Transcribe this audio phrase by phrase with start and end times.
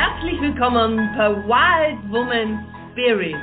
[0.00, 3.34] Herzlich willkommen bei Wild Woman Spirit.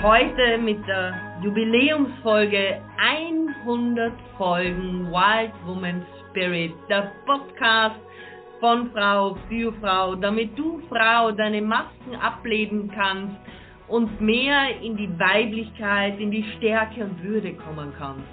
[0.00, 7.98] Heute mit der Jubiläumsfolge 100 Folgen Wild Woman Spirit, der Podcast
[8.60, 13.34] von Frau für Frau, damit du Frau deine Masken ablegen kannst
[13.88, 18.30] und mehr in die Weiblichkeit, in die Stärke und Würde kommen kannst.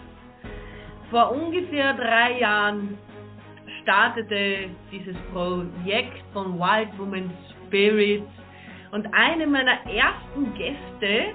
[1.10, 3.00] Vor ungefähr drei Jahren
[3.82, 7.32] startete dieses Projekt von Wild Woman
[7.68, 8.24] Spirit
[8.92, 11.34] und eine meiner ersten Gäste,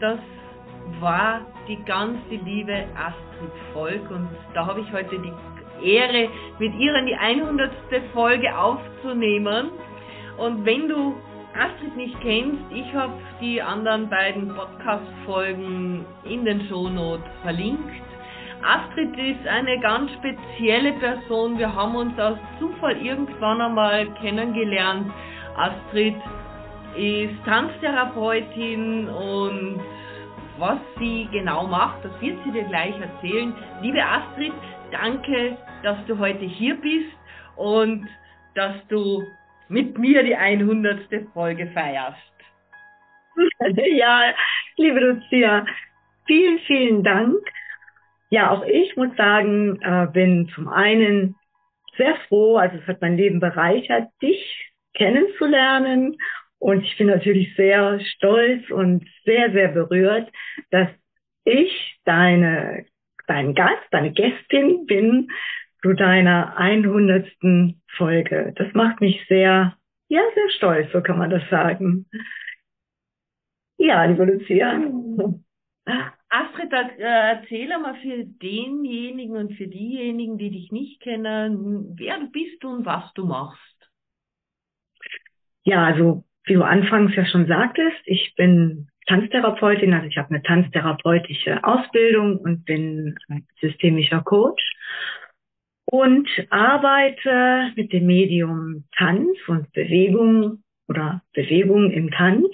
[0.00, 0.18] das
[1.00, 5.32] war die ganze liebe Astrid Volk und da habe ich heute die
[5.82, 7.70] Ehre, mit ihr in die 100.
[8.12, 9.70] Folge aufzunehmen.
[10.38, 11.14] Und wenn du
[11.54, 18.02] Astrid nicht kennst, ich habe die anderen beiden Podcast-Folgen in den Shownotes verlinkt.
[18.62, 21.58] Astrid ist eine ganz spezielle Person.
[21.58, 25.12] Wir haben uns aus Zufall irgendwann einmal kennengelernt.
[25.56, 26.16] Astrid
[26.96, 29.80] ist Tanztherapeutin und
[30.58, 33.54] was sie genau macht, das wird sie dir gleich erzählen.
[33.82, 34.54] Liebe Astrid,
[34.90, 37.16] danke, dass du heute hier bist
[37.56, 38.08] und
[38.54, 39.22] dass du
[39.68, 41.00] mit mir die 100.
[41.32, 42.18] Folge feierst.
[43.76, 44.32] Ja,
[44.76, 45.66] liebe Lucia,
[46.26, 47.36] vielen, vielen Dank.
[48.30, 51.36] Ja, auch ich muss sagen, äh, bin zum einen
[51.96, 56.16] sehr froh, also es hat mein Leben bereichert, dich kennenzulernen.
[56.58, 60.30] Und ich bin natürlich sehr stolz und sehr, sehr berührt,
[60.70, 60.88] dass
[61.44, 62.86] ich deine,
[63.26, 65.28] dein Gast, deine Gästin bin
[65.82, 67.26] zu deiner 100.
[67.96, 68.52] Folge.
[68.56, 69.76] Das macht mich sehr,
[70.08, 72.06] ja, sehr stolz, so kann man das sagen.
[73.78, 74.80] Ja, liebe Lucia.
[75.86, 82.30] Astrid, äh, erzähle mal für denjenigen und für diejenigen, die dich nicht kennen, wer du
[82.30, 83.90] bist und was du machst.
[85.64, 90.42] Ja, also wie du anfangs ja schon sagtest, ich bin Tanztherapeutin, also ich habe eine
[90.42, 93.16] tanztherapeutische Ausbildung und bin
[93.60, 94.62] systemischer Coach
[95.84, 102.48] und arbeite mit dem Medium Tanz und Bewegung oder Bewegung im Tanz.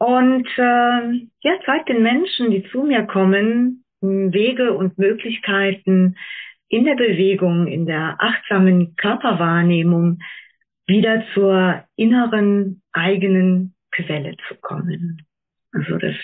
[0.00, 6.16] Und äh, ja, zeigt den Menschen, die zu mir kommen, Wege und Möglichkeiten
[6.68, 10.20] in der Bewegung, in der achtsamen Körperwahrnehmung
[10.86, 15.26] wieder zur inneren eigenen Quelle zu kommen.
[15.72, 16.16] Also das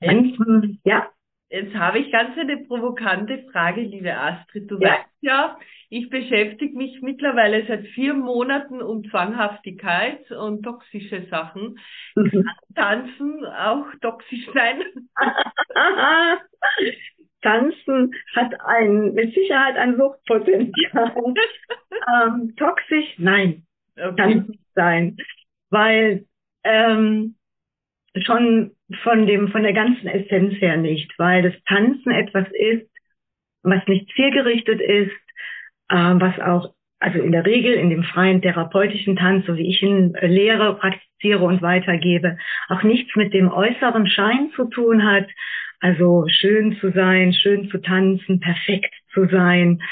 [0.00, 1.10] Ganze, ja.
[1.50, 4.70] Jetzt habe ich ganz eine provokante Frage, liebe Astrid.
[4.70, 4.90] Du ja.
[4.90, 11.80] weißt ja, ich beschäftige mich mittlerweile seit vier Monaten um Zwanghaftigkeit und toxische Sachen.
[12.14, 12.48] Mhm.
[12.76, 14.80] Tanzen auch toxisch sein?
[17.42, 21.12] Tanzen hat ein, mit Sicherheit ein Suchtpotenzial.
[22.14, 23.14] ähm, toxisch?
[23.18, 23.66] Nein.
[23.96, 24.14] Okay.
[24.16, 25.16] Kann nicht sein.
[25.70, 26.26] Weil
[26.62, 27.34] ähm,
[28.22, 32.90] schon von dem, von der ganzen Essenz her nicht, weil das Tanzen etwas ist,
[33.62, 35.12] was nicht zielgerichtet ist,
[35.88, 39.82] äh, was auch, also in der Regel in dem freien therapeutischen Tanz, so wie ich
[39.82, 45.28] ihn äh, lehre, praktiziere und weitergebe, auch nichts mit dem äußeren Schein zu tun hat,
[45.80, 49.82] also schön zu sein, schön zu tanzen, perfekt zu sein.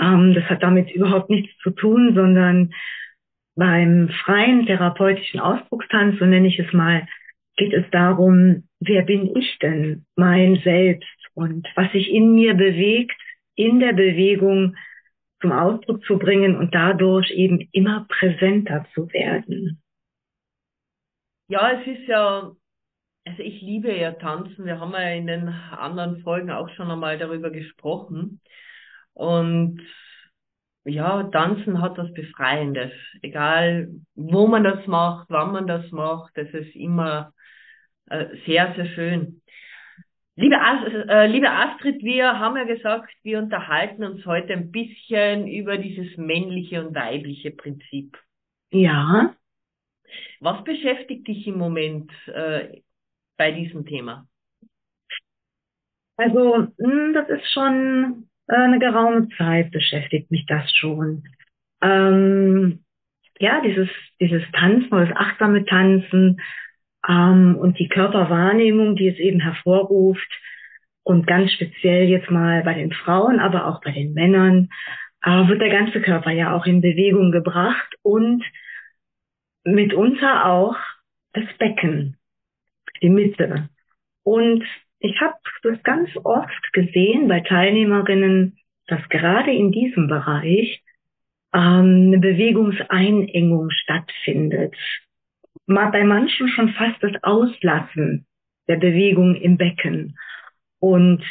[0.00, 2.72] Ähm, das hat damit überhaupt nichts zu tun, sondern
[3.56, 7.06] beim freien therapeutischen Ausdruckstanz, so nenne ich es mal,
[7.58, 13.20] geht es darum, wer bin ich denn, mein Selbst und was sich in mir bewegt,
[13.54, 14.76] in der Bewegung
[15.40, 19.82] zum Ausdruck zu bringen und dadurch eben immer präsenter zu werden.
[21.48, 22.52] Ja, es ist ja,
[23.24, 24.64] also ich liebe ja Tanzen.
[24.64, 28.40] Wir haben ja in den anderen Folgen auch schon einmal darüber gesprochen.
[29.14, 29.80] Und
[30.84, 32.92] ja, Tanzen hat was Befreiendes.
[33.22, 37.32] Egal, wo man das macht, wann man das macht, das ist immer
[38.10, 39.42] äh, sehr, sehr schön.
[40.36, 45.78] Liebe, äh, liebe Astrid, wir haben ja gesagt, wir unterhalten uns heute ein bisschen über
[45.78, 48.16] dieses männliche und weibliche Prinzip.
[48.70, 49.34] Ja.
[50.40, 52.82] Was beschäftigt dich im Moment äh,
[53.36, 54.28] bei diesem Thema?
[56.16, 61.24] Also, hm, das ist schon äh, eine geraume Zeit beschäftigt mich das schon.
[61.82, 62.84] Ähm,
[63.38, 63.88] ja, dieses,
[64.20, 66.40] dieses Tanzen, das achtsame Tanzen,
[67.06, 70.28] ähm, und die Körperwahrnehmung, die es eben hervorruft
[71.02, 74.68] und ganz speziell jetzt mal bei den Frauen, aber auch bei den Männern,
[75.22, 78.44] äh, wird der ganze Körper ja auch in Bewegung gebracht und
[79.64, 80.76] mitunter auch
[81.32, 82.16] das Becken,
[83.02, 83.68] die Mitte.
[84.22, 84.64] Und
[85.00, 90.82] ich habe das ganz oft gesehen bei Teilnehmerinnen, dass gerade in diesem Bereich
[91.54, 94.74] ähm, eine Bewegungseinengung stattfindet.
[95.68, 98.26] Bei manchen schon fast das Auslassen
[98.68, 100.18] der Bewegung im Becken.
[100.80, 101.22] Und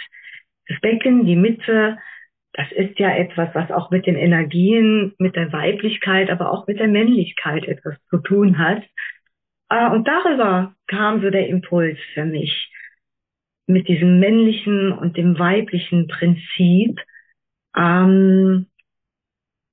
[0.68, 1.98] das Becken, die Mitte,
[2.54, 6.80] das ist ja etwas, was auch mit den Energien, mit der Weiblichkeit, aber auch mit
[6.80, 8.84] der Männlichkeit etwas zu tun hat.
[9.70, 12.72] Äh, und darüber kam so der Impuls für mich,
[13.66, 17.00] mit diesem männlichen und dem weiblichen Prinzip
[17.76, 18.68] ähm,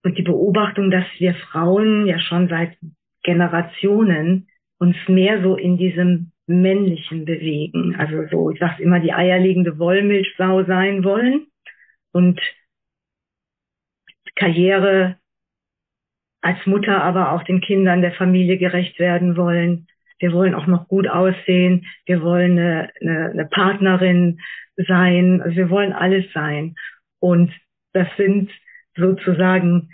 [0.02, 2.76] und die Beobachtung, dass wir Frauen ja schon seit
[3.22, 4.48] Generationen
[4.84, 7.96] uns mehr so in diesem männlichen bewegen.
[7.96, 11.46] Also so, ich sag's immer, die eierlegende Wollmilchsau sein wollen
[12.12, 12.38] und
[14.34, 15.16] Karriere
[16.42, 19.86] als Mutter aber auch den Kindern der Familie gerecht werden wollen.
[20.18, 21.86] Wir wollen auch noch gut aussehen.
[22.04, 24.40] Wir wollen eine, eine, eine Partnerin
[24.76, 25.40] sein.
[25.40, 26.74] Also wir wollen alles sein.
[27.20, 27.50] Und
[27.94, 28.50] das sind
[28.94, 29.88] sozusagen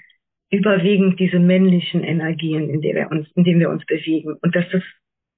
[0.50, 4.37] überwiegend diese männlichen Energien, in denen wir uns, in denen wir uns bewegen.
[4.43, 4.82] Und dass das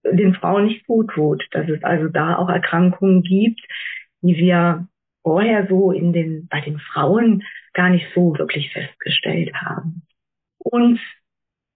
[0.05, 1.44] den Frauen nicht gut tut.
[1.53, 3.61] Dass es also da auch Erkrankungen gibt,
[4.23, 4.87] die wir
[5.23, 7.43] vorher so in den, bei den Frauen
[7.75, 10.03] gar nicht so wirklich festgestellt haben.
[10.59, 11.00] Und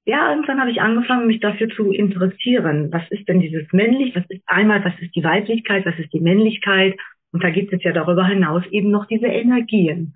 [0.05, 2.93] ja, irgendwann habe ich angefangen, mich dafür zu interessieren.
[2.93, 4.15] Was ist denn dieses männlich?
[4.15, 5.85] Was ist einmal, was ist die Weiblichkeit?
[5.85, 6.97] Was ist die Männlichkeit?
[7.33, 10.15] Und da gibt es ja darüber hinaus eben noch diese Energien.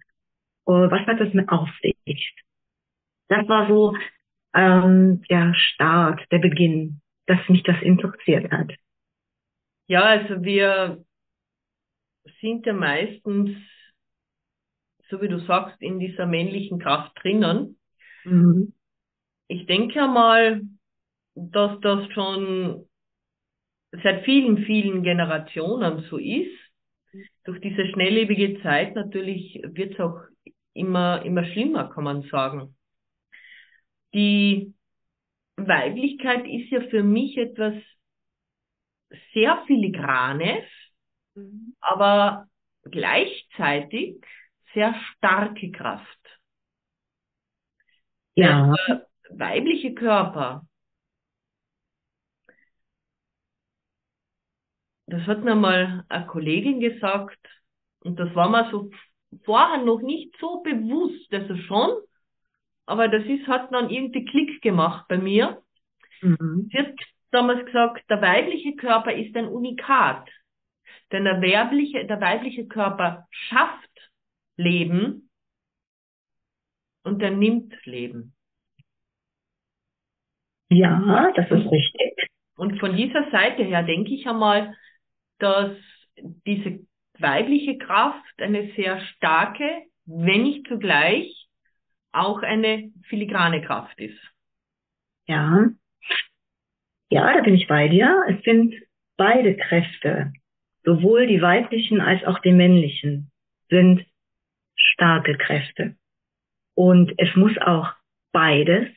[0.67, 2.34] Uh, was hat das mit auf sich?
[3.31, 3.97] Das war so
[4.55, 8.73] ähm, der Start, der Beginn, dass mich das interessiert hat.
[9.87, 11.05] Ja, also wir
[12.41, 13.50] sind ja meistens,
[15.09, 17.79] so wie du sagst, in dieser männlichen Kraft drinnen.
[18.25, 18.73] Mhm.
[19.47, 20.62] Ich denke mal,
[21.37, 22.88] dass das schon
[24.03, 26.56] seit vielen, vielen Generationen so ist.
[27.44, 30.21] Durch diese schnelllebige Zeit natürlich wird es auch
[30.75, 32.75] immer, immer schlimmer, kann man sagen.
[34.12, 34.74] Die
[35.56, 37.74] Weiblichkeit ist ja für mich etwas
[39.32, 40.64] sehr filigranes,
[41.34, 41.76] mhm.
[41.80, 42.48] aber
[42.84, 44.24] gleichzeitig
[44.74, 46.40] sehr starke Kraft.
[48.34, 48.74] Ja.
[48.88, 50.66] Der weibliche Körper,
[55.06, 57.38] das hat mir mal eine Kollegin gesagt,
[58.00, 58.90] und das war mir so
[59.44, 61.90] vorher noch nicht so bewusst, also schon,
[62.87, 65.62] aber das ist, hat dann irgendwie Klick gemacht bei mir.
[66.23, 66.69] Mhm.
[66.71, 66.94] Sie hat
[67.31, 70.29] damals gesagt, der weibliche Körper ist ein Unikat.
[71.12, 74.11] Denn der weibliche, der weibliche Körper schafft
[74.56, 75.31] Leben
[77.03, 78.35] und er nimmt Leben.
[80.69, 82.31] Ja, das ist richtig.
[82.56, 84.77] Und von dieser Seite her denke ich einmal,
[85.38, 85.77] dass
[86.47, 86.87] diese
[87.19, 91.49] weibliche Kraft eine sehr starke, wenn nicht zugleich
[92.12, 94.18] auch eine filigrane Kraft ist.
[95.26, 95.68] Ja.
[97.10, 98.24] Ja, da bin ich bei dir.
[98.29, 98.74] Es sind
[99.17, 100.32] beide Kräfte,
[100.84, 103.31] sowohl die weiblichen als auch die männlichen,
[103.69, 104.06] sind
[104.76, 105.96] starke Kräfte.
[106.74, 107.93] Und es muss auch
[108.32, 108.88] beides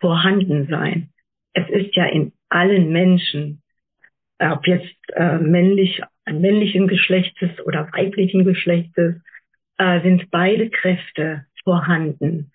[0.00, 1.12] vorhanden sein.
[1.52, 3.62] Es ist ja in allen Menschen,
[4.38, 9.16] ob jetzt äh, männlich, männlichen Geschlechtes oder weiblichen Geschlechtes,
[9.78, 12.52] äh, sind beide Kräfte vorhanden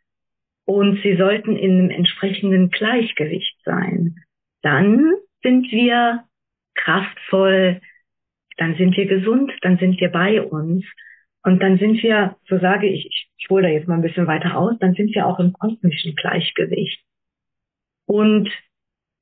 [0.65, 4.17] und sie sollten in einem entsprechenden Gleichgewicht sein.
[4.61, 6.23] Dann sind wir
[6.73, 7.81] kraftvoll,
[8.57, 10.83] dann sind wir gesund, dann sind wir bei uns
[11.43, 13.05] und dann sind wir, so sage ich,
[13.37, 16.15] ich, hole da jetzt mal ein bisschen weiter aus, dann sind wir auch im kosmischen
[16.15, 16.99] Gleichgewicht.
[18.07, 18.49] Und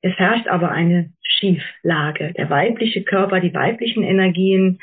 [0.00, 2.32] es herrscht aber eine Schieflage.
[2.32, 4.78] Der weibliche Körper, die weiblichen Energien,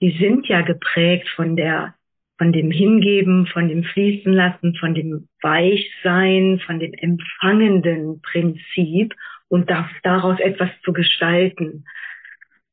[0.00, 1.94] die sind ja geprägt von der
[2.42, 9.14] von dem Hingeben, von dem Fließen lassen, von dem Weichsein, von dem empfangenden Prinzip
[9.46, 9.70] und
[10.02, 11.84] daraus etwas zu gestalten.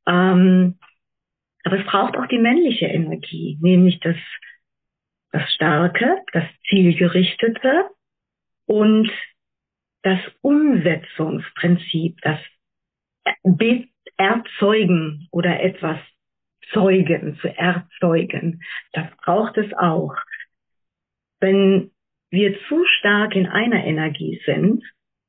[0.08, 0.80] Ähm,
[1.64, 4.16] aber es braucht auch die männliche Energie, nämlich das,
[5.32, 7.92] das Starke, das Zielgerichtete
[8.66, 9.12] und
[10.02, 12.40] das Umsetzungsprinzip, das
[14.18, 16.00] Erzeugen oder etwas
[16.74, 18.62] zeugen, zu erzeugen.
[18.94, 20.16] Das braucht es auch.
[21.40, 21.92] Wenn
[22.32, 24.84] wir zu stark in einer Energie sind,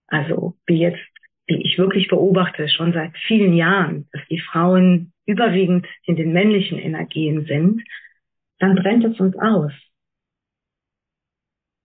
[0.06, 1.00] also wie jetzt,
[1.46, 6.78] wie ich wirklich beobachte, schon seit vielen Jahren, dass die Frauen überwiegend in den männlichen
[6.78, 7.82] Energien sind,
[8.58, 9.72] dann brennt es uns aus.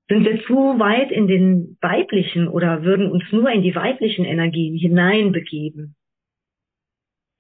[0.08, 4.76] Sind wir zu weit in den weiblichen oder würden uns nur in die weiblichen Energien
[4.76, 5.96] hineinbegeben,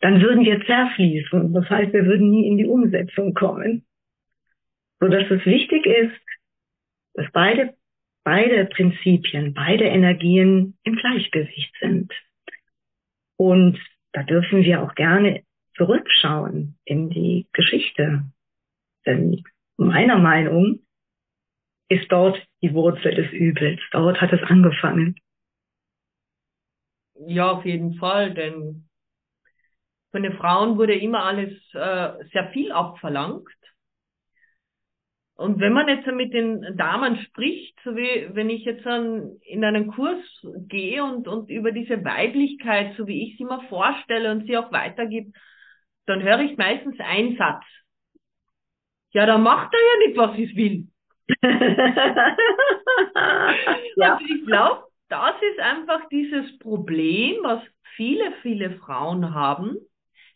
[0.01, 1.53] dann würden wir zerfließen.
[1.53, 3.85] Das heißt, wir würden nie in die Umsetzung kommen.
[4.99, 6.21] So dass es wichtig ist,
[7.13, 7.75] dass beide
[8.25, 12.11] beide Prinzipien, beide Energien im Gleichgewicht sind.
[13.37, 13.79] Und
[14.11, 15.43] da dürfen wir auch gerne
[15.77, 18.25] zurückschauen in die Geschichte.
[19.05, 19.43] Denn
[19.77, 20.79] meiner Meinung
[21.87, 23.79] ist dort die Wurzel des Übels.
[23.91, 25.15] Dort hat es angefangen.
[27.27, 28.89] Ja, auf jeden Fall, denn
[30.15, 33.49] von den Frauen wurde immer alles äh, sehr viel abverlangt.
[35.33, 39.65] Und wenn man jetzt mit den Damen spricht, so wie wenn ich jetzt an, in
[39.65, 40.23] einen Kurs
[40.69, 44.71] gehe und, und über diese Weiblichkeit, so wie ich sie mir vorstelle und sie auch
[44.71, 45.35] weitergibt,
[46.05, 47.65] dann höre ich meistens einen Satz.
[49.11, 50.87] Ja, dann macht er ja nicht, was ich will.
[53.97, 54.15] ja.
[54.15, 57.61] Und ich glaube, das ist einfach dieses Problem, was
[57.97, 59.75] viele, viele Frauen haben,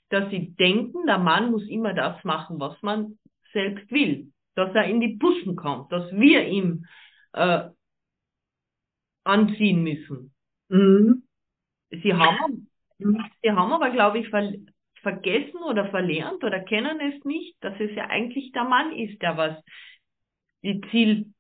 [0.10, 3.18] dass sie denken, der Mann muss immer das machen, was man
[3.54, 4.32] selbst will.
[4.56, 6.86] Dass er in die Puschen kommt, dass wir ihm
[7.34, 7.70] äh,
[9.24, 10.34] anziehen müssen.
[10.70, 11.24] Mhm.
[11.92, 14.54] Sie haben, sie haben aber, glaube ich, ver
[15.02, 19.38] vergessen oder verlernt oder kennen es nicht, dass es ja eigentlich der Mann ist, der
[19.38, 19.64] was
[20.62, 21.34] die Ziel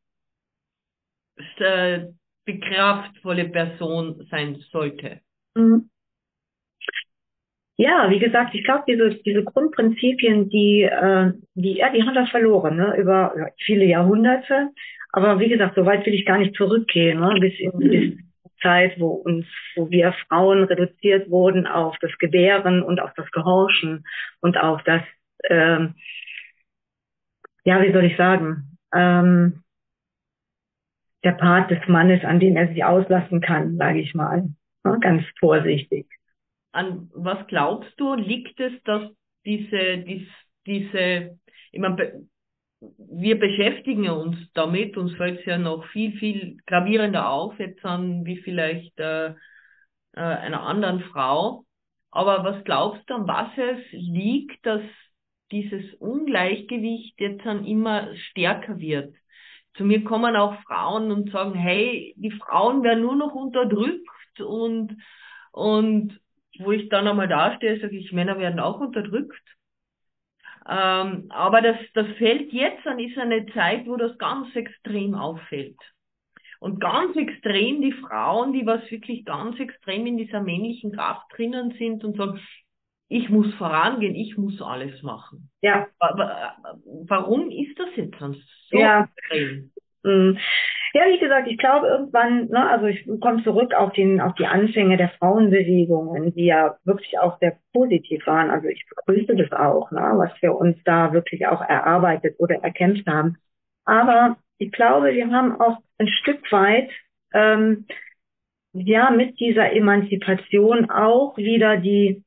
[1.58, 2.08] äh,
[2.46, 5.22] kraftvolle Person sein sollte.
[5.56, 5.90] Mhm.
[7.80, 12.28] Ja, wie gesagt, ich glaube, diese, diese Grundprinzipien, die, äh, die, ja, die haben wir
[12.28, 14.72] verloren, ne, über viele Jahrhunderte.
[15.14, 18.20] Aber wie gesagt, so weit will ich gar nicht zurückgehen, ne, bis in die
[18.62, 19.46] Zeit, wo uns,
[19.78, 24.04] wo wir Frauen reduziert wurden auf das Gebären und auf das Gehorchen
[24.42, 25.02] und auf das,
[25.50, 25.96] ähm,
[27.64, 29.64] ja, wie soll ich sagen, ähm,
[31.24, 34.50] der Part des Mannes, an dem er sich auslassen kann, sage ich mal,
[34.84, 36.19] ne, ganz vorsichtig
[36.72, 39.10] an was glaubst du, liegt es, dass
[39.46, 40.28] diese, dies,
[40.66, 41.40] diese,
[41.72, 42.28] ich meine,
[42.82, 48.26] wir beschäftigen uns damit, uns fällt es ja noch viel, viel gravierender auf, jetzt an
[48.26, 49.36] wie vielleicht äh, äh,
[50.14, 51.66] einer anderen Frau.
[52.12, 54.82] Aber was glaubst du, an was es liegt, dass
[55.52, 59.14] dieses Ungleichgewicht jetzt dann immer stärker wird?
[59.76, 64.98] Zu mir kommen auch Frauen und sagen, hey, die Frauen werden nur noch unterdrückt und,
[65.52, 66.20] und
[66.60, 69.42] wo ich dann einmal dastehe, sage ich, Männer werden auch unterdrückt.
[70.68, 75.80] Ähm, aber das, das fällt jetzt an, ist eine Zeit, wo das ganz extrem auffällt.
[76.60, 81.74] Und ganz extrem die Frauen, die was wirklich ganz extrem in dieser männlichen Kraft drinnen
[81.78, 82.40] sind und sagen,
[83.08, 85.50] ich muss vorangehen, ich muss alles machen.
[85.62, 85.88] Ja.
[86.00, 89.10] Warum ist das jetzt so ja.
[89.18, 89.72] extrem?
[90.94, 94.48] Ja, wie gesagt, ich glaube irgendwann, ne, also ich komme zurück auf, den, auf die
[94.48, 98.50] Anfänge der Frauenbewegungen, die ja wirklich auch sehr positiv waren.
[98.50, 103.06] Also ich begrüße das auch, ne, was wir uns da wirklich auch erarbeitet oder erkämpft
[103.08, 103.38] haben.
[103.86, 106.90] Aber ich glaube, wir haben auch ein Stück weit
[107.34, 107.86] ähm,
[108.74, 112.24] ja mit dieser Emanzipation auch wieder die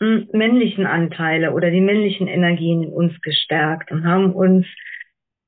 [0.00, 4.66] hm, männlichen Anteile oder die männlichen Energien in uns gestärkt und haben uns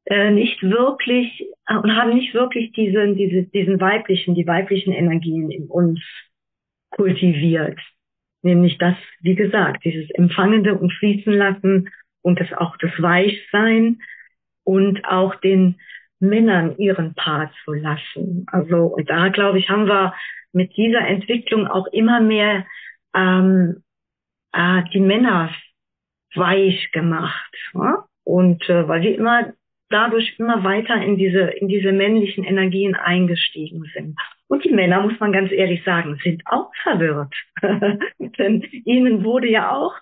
[0.07, 5.51] äh, nicht wirklich äh, und haben nicht wirklich diesen, diese, diesen weiblichen, die weiblichen Energien
[5.51, 6.01] in uns
[6.91, 7.79] kultiviert.
[8.43, 11.91] Nämlich das, wie gesagt, dieses Empfangende und Fließen lassen
[12.23, 14.01] und das auch das Weichsein
[14.65, 15.77] und auch den
[16.21, 18.47] Männern ihren Part zu lassen.
[18.51, 20.15] Also, und da glaube ich, haben wir
[20.53, 22.67] mit dieser Entwicklung auch immer mehr
[23.15, 23.83] ähm,
[24.53, 25.51] äh, die Männer
[26.35, 27.55] weich gemacht.
[27.75, 28.05] Ja?
[28.25, 29.53] Und äh, weil wir immer
[29.91, 34.19] dadurch immer weiter in diese, in diese männlichen Energien eingestiegen sind.
[34.49, 37.35] Und die Männer, muss man ganz ehrlich sagen, sind auch verwirrt.
[38.39, 39.95] Denn ihnen wurde ja auch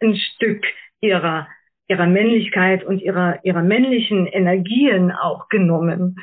[0.00, 0.64] ein Stück
[1.00, 1.48] ihrer,
[1.88, 6.16] ihrer Männlichkeit und ihrer, ihrer männlichen Energien auch genommen.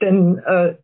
[0.00, 0.74] Denn äh,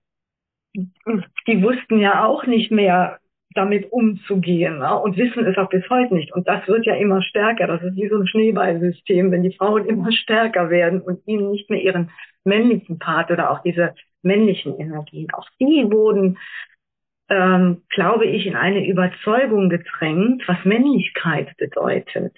[0.74, 3.18] die wussten ja auch nicht mehr,
[3.54, 4.98] damit umzugehen ne?
[4.98, 6.32] und wissen es auch bis heute nicht.
[6.32, 7.66] Und das wird ja immer stärker.
[7.66, 11.70] Das ist wie so ein Schneeballsystem, wenn die Frauen immer stärker werden und ihnen nicht
[11.70, 12.10] mehr ihren
[12.44, 16.38] männlichen Part oder auch diese männlichen Energien, auch die wurden,
[17.28, 22.36] ähm, glaube ich, in eine Überzeugung gedrängt, was Männlichkeit bedeutet.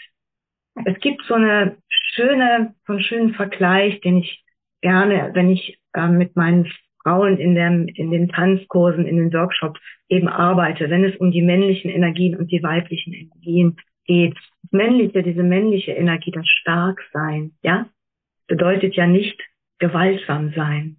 [0.85, 4.45] Es gibt so eine schöne, so einen schönen Vergleich, den ich
[4.83, 6.71] gerne, wenn ich äh, mit meinen
[7.07, 11.41] Frauen in, dem, in den Tanzkursen, in den Workshops eben arbeite, wenn es um die
[11.41, 14.35] männlichen Energien und die weiblichen Energien geht.
[14.35, 17.89] Das männliche, diese männliche Energie, das Starksein, ja,
[18.49, 19.41] bedeutet ja nicht
[19.79, 20.97] gewaltsam sein.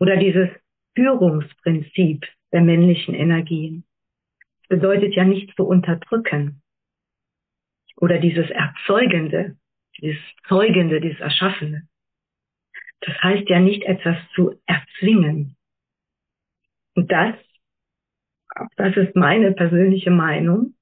[0.00, 0.48] Oder dieses
[0.96, 3.84] Führungsprinzip der männlichen Energien
[4.68, 6.62] bedeutet ja nicht zu unterdrücken.
[7.98, 9.56] Oder dieses Erzeugende,
[10.00, 11.86] dieses Zeugende, dieses Erschaffene
[13.04, 15.56] Das heißt ja nicht etwas zu erzwingen.
[16.94, 17.34] Und das,
[18.76, 20.74] das ist meine persönliche Meinung,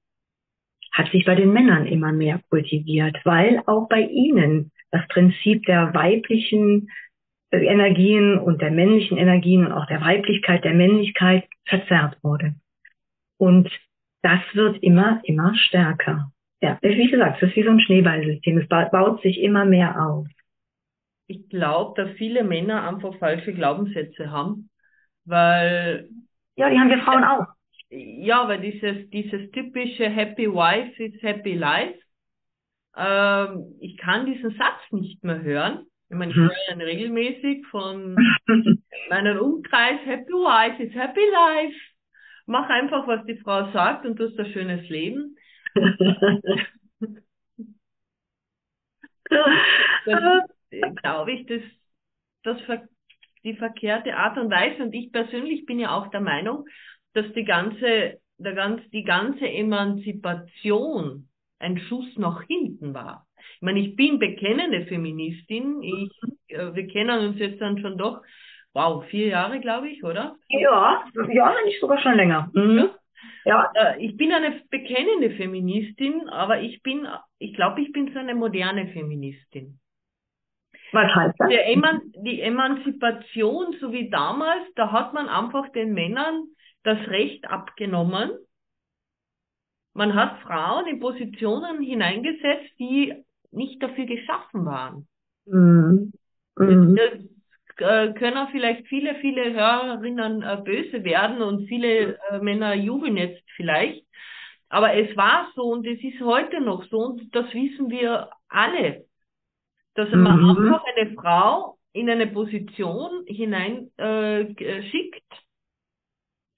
[0.93, 5.93] hat sich bei den Männern immer mehr kultiviert, weil auch bei ihnen das Prinzip der
[5.93, 6.89] weiblichen
[7.49, 12.55] äh, Energien und der männlichen Energien und auch der Weiblichkeit, der Männlichkeit verzerrt wurde.
[13.37, 13.69] Und
[14.21, 16.31] das wird immer, immer stärker.
[16.61, 18.57] Ja, wie gesagt, es ist wie so ein Schneeballsystem.
[18.59, 20.27] Es baut sich immer mehr auf.
[21.27, 24.69] Ich glaube, dass viele Männer einfach falsche Glaubenssätze haben,
[25.25, 26.09] weil.
[26.55, 27.45] Ja, die haben wir Frauen auch.
[27.89, 31.99] Ja, weil dieses, dieses typische Happy Wife is Happy Life,
[32.95, 35.85] ähm, ich kann diesen Satz nicht mehr hören.
[36.09, 36.49] Ich meine, ich mhm.
[36.49, 38.15] höre ihn regelmäßig von
[39.09, 41.75] meinem Umkreis, Happy Wife is Happy Life.
[42.45, 45.37] Mach einfach, was die Frau sagt und du hast ein schönes Leben.
[49.29, 50.52] das
[51.01, 51.61] glaube ich, das,
[52.43, 52.57] das
[53.43, 54.83] die verkehrte Art und Weise.
[54.83, 56.65] Und ich persönlich bin ja auch der Meinung,
[57.13, 63.27] dass die ganze, der ganz, die ganze Emanzipation ein Schuss nach hinten war.
[63.55, 65.81] Ich meine, ich bin bekennende Feministin.
[65.81, 66.11] Ich,
[66.47, 68.21] äh, wir kennen uns jetzt dann schon doch,
[68.73, 70.35] wow, vier Jahre, glaube ich, oder?
[70.49, 72.49] Ja, ja, nicht sogar schon länger.
[72.53, 72.77] Mhm.
[72.77, 72.89] Ja.
[73.45, 77.07] Ja, äh, ich bin eine bekennende Feministin, aber ich bin,
[77.39, 79.79] ich glaube, ich bin so eine moderne Feministin.
[80.93, 81.49] Was heißt das?
[81.51, 86.45] Eman die Emanzipation, so wie damals, da hat man einfach den Männern
[86.83, 88.31] das Recht abgenommen.
[89.93, 93.13] Man hat Frauen in Positionen hineingesetzt, die
[93.51, 95.07] nicht dafür geschaffen waren.
[95.45, 96.13] Mhm.
[96.57, 96.95] Mhm.
[96.95, 97.19] Das,
[97.77, 103.43] äh, können vielleicht viele, viele Hörerinnen äh, böse werden und viele äh, Männer jubeln jetzt
[103.55, 104.05] vielleicht.
[104.69, 109.05] Aber es war so und es ist heute noch so und das wissen wir alle,
[109.95, 110.23] dass mhm.
[110.23, 115.23] man einfach eine Frau in eine Position hinein äh, schickt,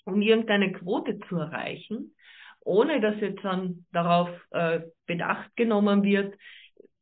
[0.05, 2.15] um irgendeine Quote zu erreichen,
[2.61, 6.35] ohne dass jetzt dann darauf äh, Bedacht genommen wird,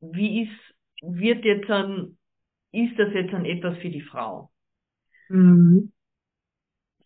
[0.01, 2.17] wie ist, wird jetzt dann
[2.71, 4.49] ist das jetzt dann etwas für die Frau.
[5.29, 5.93] Mhm.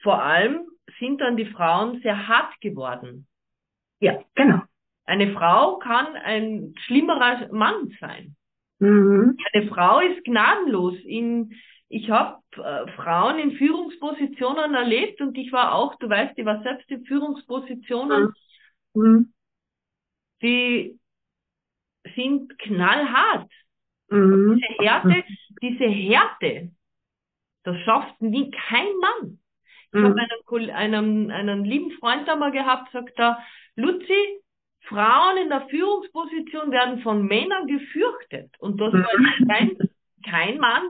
[0.02, 0.66] Vor allem
[1.00, 3.28] sind dann die Frauen sehr hart geworden.
[4.00, 4.62] Ja, genau.
[5.06, 8.36] Eine Frau kann ein schlimmerer Mann sein.
[8.80, 9.38] Mhm.
[9.54, 10.96] Eine Frau ist gnadenlos.
[11.04, 11.54] In,
[11.90, 16.62] ich habe äh, Frauen in Führungspositionen erlebt und ich war auch, du weißt, ich war
[16.64, 18.34] selbst in Führungspositionen,
[18.94, 19.34] mhm.
[20.42, 21.00] die
[22.16, 23.52] sind knallhart.
[24.10, 24.60] Mhm.
[24.60, 25.24] Diese Härte,
[25.62, 26.72] diese Härte,
[27.64, 29.40] das schafft nie kein Mann.
[29.92, 30.06] Ich mhm.
[30.06, 33.40] habe einen, einen, einen lieben Freund einmal gehabt, sagt er,
[33.76, 34.42] Luzi,
[34.88, 38.52] Frauen in der Führungsposition werden von Männern gefürchtet.
[38.60, 39.48] Und das war mhm.
[39.48, 39.78] kein,
[40.24, 40.90] kein Mann,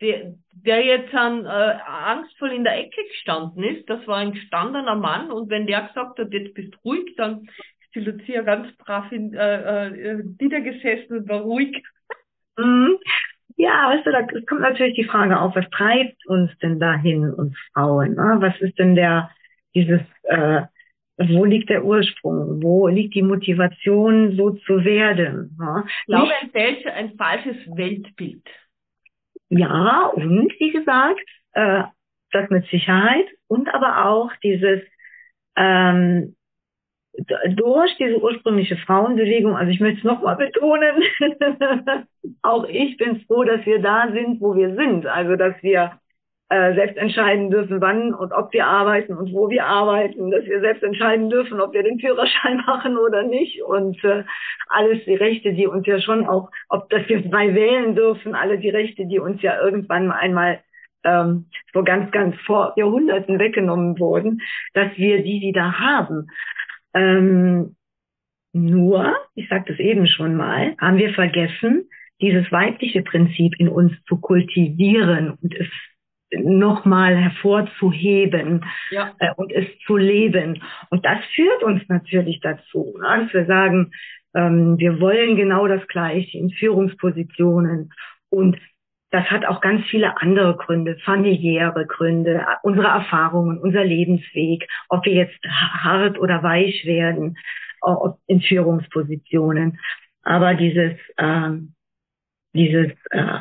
[0.00, 3.88] der, der jetzt an, äh, angstvoll in der Ecke gestanden ist.
[3.88, 5.30] Das war ein gestandener Mann.
[5.30, 9.34] Und wenn der gesagt hat, jetzt bist ruhig, dann ist die Lucia ganz brav in,
[9.34, 11.82] äh, äh, niedergesessen und war ruhig.
[12.56, 12.98] Mhm.
[13.56, 17.54] Ja, weißt du, da kommt natürlich die Frage auf, was treibt uns denn dahin, uns
[17.72, 18.14] Frauen?
[18.14, 18.36] Ne?
[18.38, 19.30] Was ist denn der,
[19.74, 20.62] dieses, äh,
[21.28, 22.62] wo liegt der Ursprung?
[22.62, 25.56] Wo liegt die Motivation, so zu werden?
[25.58, 25.84] Ne?
[25.86, 28.46] Ich glaube, ein, ein falsches Weltbild.
[29.50, 31.20] Ja, und wie gesagt,
[31.52, 31.82] äh,
[32.32, 34.80] das mit Sicherheit und aber auch dieses,
[35.56, 36.36] ähm,
[37.56, 41.02] durch diese ursprüngliche Frauenbewegung, also ich möchte es nochmal betonen,
[42.42, 45.06] auch ich bin froh, dass wir da sind, wo wir sind.
[45.06, 45.99] Also dass wir
[46.50, 50.58] äh, selbst entscheiden dürfen, wann und ob wir arbeiten und wo wir arbeiten, dass wir
[50.60, 54.24] selbst entscheiden dürfen, ob wir den Führerschein machen oder nicht und äh,
[54.68, 58.58] alles die Rechte, die uns ja schon auch, ob dass wir frei wählen dürfen, alle
[58.58, 60.58] die Rechte, die uns ja irgendwann einmal
[61.04, 64.40] ähm, vor ganz, ganz vor Jahrhunderten weggenommen wurden,
[64.74, 66.26] dass wir die wieder haben.
[66.94, 67.76] Ähm,
[68.52, 71.88] nur, ich sagte es eben schon mal, haben wir vergessen,
[72.20, 75.68] dieses weibliche Prinzip in uns zu kultivieren und es
[76.32, 79.12] nochmal hervorzuheben ja.
[79.18, 80.62] äh, und es zu leben.
[80.90, 83.92] Und das führt uns natürlich dazu, ne, dass wir sagen,
[84.34, 87.92] ähm, wir wollen genau das Gleiche in Führungspositionen
[88.30, 88.56] und
[89.10, 95.14] das hat auch ganz viele andere Gründe, familiäre Gründe, unsere Erfahrungen, unser Lebensweg, ob wir
[95.14, 97.36] jetzt hart oder weich werden
[98.26, 99.80] in Führungspositionen.
[100.22, 101.50] Aber dieses, äh,
[102.54, 103.40] dieses äh,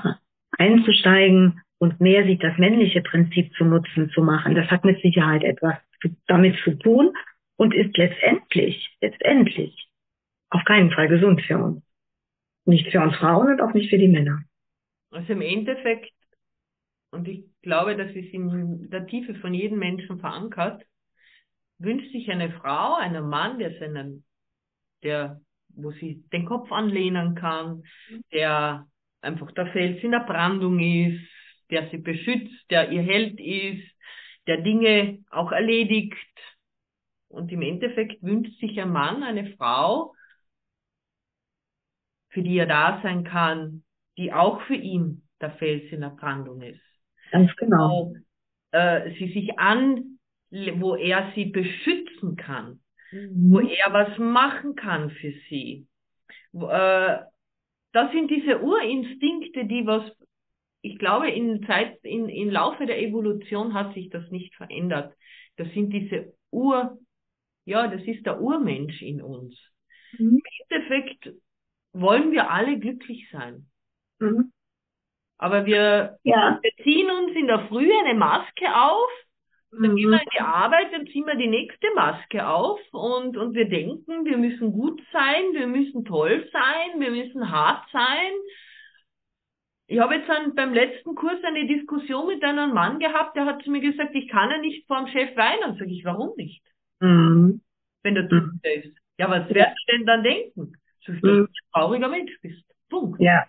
[0.57, 5.43] einzusteigen und mehr sich das männliche Prinzip zu nutzen zu machen, das hat mit Sicherheit
[5.43, 5.75] etwas
[6.27, 7.13] damit zu tun
[7.55, 9.89] und ist letztendlich, letztendlich
[10.49, 11.83] auf keinen Fall gesund für uns.
[12.65, 14.43] Nicht für uns Frauen und auch nicht für die Männer.
[15.11, 16.13] Also im Endeffekt,
[17.11, 20.83] und ich glaube, das ist in der Tiefe von jedem Menschen verankert,
[21.79, 24.23] wünscht sich eine Frau, einen Mann, der seinen,
[25.03, 27.83] der, wo sie den Kopf anlehnen kann,
[28.31, 28.87] der
[29.21, 31.25] einfach der Fels in der Brandung ist,
[31.69, 33.87] der sie beschützt, der ihr Held ist,
[34.47, 36.15] der Dinge auch erledigt.
[37.27, 40.13] Und im Endeffekt wünscht sich ein Mann eine Frau,
[42.29, 43.83] für die er da sein kann,
[44.17, 46.81] die auch für ihn der Fels in der Brandung ist.
[47.31, 48.13] Ganz genau.
[48.13, 50.19] Wo, äh, sie sich an,
[50.51, 53.51] wo er sie beschützen kann, mhm.
[53.51, 55.87] wo er was machen kann für sie.
[56.53, 57.19] Äh,
[57.91, 60.03] das sind diese Urinstinkte, die was,
[60.81, 65.13] ich glaube, in Zeit, in, im Laufe der Evolution hat sich das nicht verändert.
[65.57, 66.97] Das sind diese Ur,
[67.65, 69.59] ja, das ist der Urmensch in uns.
[70.17, 70.37] Mhm.
[70.37, 71.33] Im Endeffekt
[71.93, 73.67] wollen wir alle glücklich sein.
[74.19, 74.51] Mhm.
[75.37, 76.59] Aber wir ja.
[76.61, 79.09] beziehen uns in der Früh eine Maske auf,
[79.71, 80.23] dann gehen wir mhm.
[80.23, 84.37] in die Arbeit, dann ziehen wir die nächste Maske auf und, und wir denken, wir
[84.37, 88.31] müssen gut sein, wir müssen toll sein, wir müssen hart sein.
[89.89, 93.63] Ich habe jetzt dann beim letzten Kurs eine Diskussion mit einem Mann gehabt, der hat
[93.63, 95.77] zu mir gesagt, ich kann ja nicht vor dem Chef weinen.
[95.79, 96.61] Sag ich, warum nicht?
[96.99, 97.61] Mhm.
[98.03, 98.59] Wenn der Typ mhm.
[98.63, 98.95] ist.
[99.17, 100.73] Ja, was werden sie denn dann denken?
[101.01, 102.63] So, dass du ein trauriger Mensch bist.
[102.87, 103.19] Punkt.
[103.19, 103.45] Ja.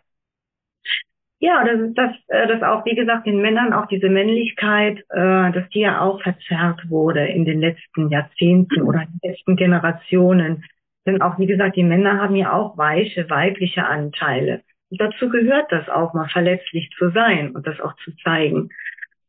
[1.40, 5.52] Ja, das ist das, äh, das auch, wie gesagt, den Männern auch diese Männlichkeit, äh,
[5.52, 10.64] dass die ja auch verzerrt wurde in den letzten Jahrzehnten oder in den letzten Generationen.
[11.06, 14.62] Denn auch, wie gesagt, die Männer haben ja auch weiche, weibliche Anteile.
[14.90, 18.70] Dazu gehört das auch mal verletzlich zu sein und das auch zu zeigen.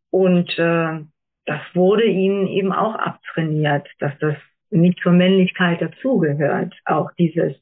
[0.10, 1.00] Und äh,
[1.45, 4.36] das wurde ihnen eben auch abtrainiert, dass das
[4.71, 6.74] nicht zur Männlichkeit dazugehört.
[6.86, 7.56] Auch dieses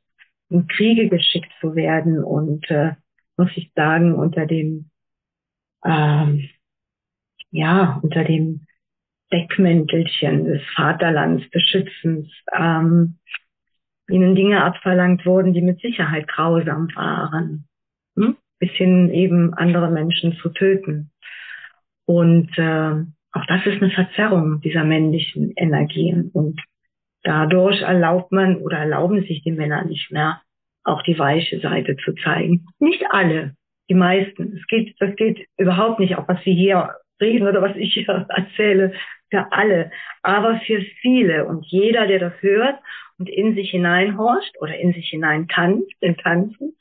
[0.49, 2.93] in Kriege geschickt zu werden und äh,
[3.38, 4.89] muss ich sagen, unter dem,
[5.85, 6.49] ähm,
[7.51, 8.65] ja, unter dem
[9.31, 13.19] Deckmäntelchen des Vaterlandsbeschützens ähm,
[14.09, 17.68] ihnen Dinge abverlangt wurden, die mit Sicherheit grausam waren,
[18.60, 21.12] bis hin eben andere Menschen zu töten.
[22.05, 26.29] Und äh, auch das ist eine Verzerrung dieser männlichen Energien.
[26.34, 26.62] Und
[27.23, 30.41] dadurch erlaubt man oder erlauben sich die Männer nicht mehr,
[30.84, 32.65] auch die weiche Seite zu zeigen.
[32.79, 33.55] Nicht alle,
[33.89, 34.58] die meisten.
[34.58, 38.08] Es geht, das geht überhaupt nicht, auch was Sie hier reden oder was ich hier
[38.29, 38.93] erzähle,
[39.29, 39.91] für alle,
[40.23, 41.45] aber für viele.
[41.45, 42.79] Und jeder, der das hört
[43.19, 46.75] und in sich hineinhorcht oder in sich hinein tanzt, im Tanzen,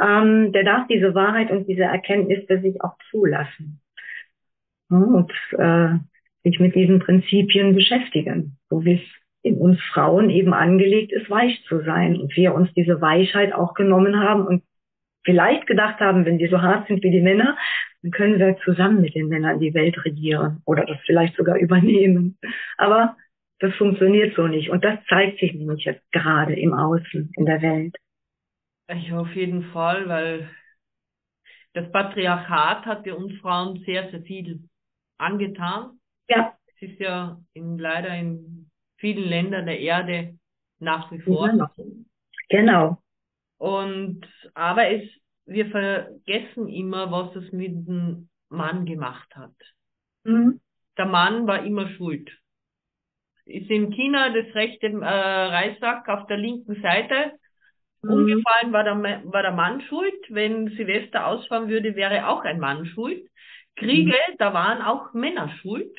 [0.00, 3.80] ähm, der darf diese Wahrheit und diese Erkenntnis für sich auch zulassen.
[4.88, 5.98] Und äh,
[6.42, 11.62] sich mit diesen Prinzipien beschäftigen, so wie es in uns Frauen eben angelegt ist, weich
[11.68, 12.18] zu sein.
[12.18, 14.62] Und wir uns diese Weichheit auch genommen haben und
[15.24, 17.56] vielleicht gedacht haben, wenn die so hart sind wie die Männer,
[18.02, 22.38] dann können wir zusammen mit den Männern die Welt regieren oder das vielleicht sogar übernehmen.
[22.78, 23.16] Aber
[23.58, 24.70] das funktioniert so nicht.
[24.70, 27.94] Und das zeigt sich nämlich jetzt gerade im Außen, in der Welt.
[28.92, 30.50] Ich auf jeden Fall, weil
[31.74, 34.68] das Patriarchat hat ja uns Frauen sehr, sehr viel
[35.18, 36.00] angetan.
[36.28, 36.56] Ja.
[36.66, 40.38] Es ist ja in, leider in vielen Ländern der Erde
[40.80, 41.48] nach wie vor.
[41.48, 41.68] Genau.
[42.48, 43.02] genau.
[43.58, 45.08] Und aber es,
[45.44, 49.54] wir vergessen immer, was es mit dem Mann gemacht hat.
[50.24, 50.60] Mhm.
[50.96, 52.30] Der Mann war immer schuld.
[53.44, 57.38] Ist in China das rechte äh, Reissack auf der linken Seite
[58.02, 58.10] mhm.
[58.10, 60.14] umgefallen, war der, war der Mann schuld.
[60.28, 63.26] Wenn Silvester ausfahren würde, wäre auch ein Mann schuld.
[63.76, 64.36] Kriege, mhm.
[64.38, 65.96] da waren auch Männer schuld.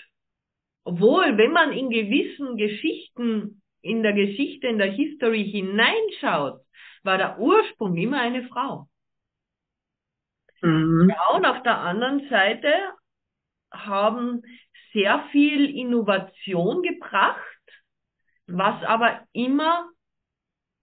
[0.84, 6.62] Obwohl, wenn man in gewissen Geschichten, in der Geschichte, in der History hineinschaut,
[7.04, 8.88] war der Ursprung immer eine Frau.
[10.62, 11.12] Mhm.
[11.16, 12.74] Frauen auf der anderen Seite
[13.72, 14.42] haben
[14.94, 17.40] sehr viel Innovation gebracht,
[18.48, 19.90] was aber immer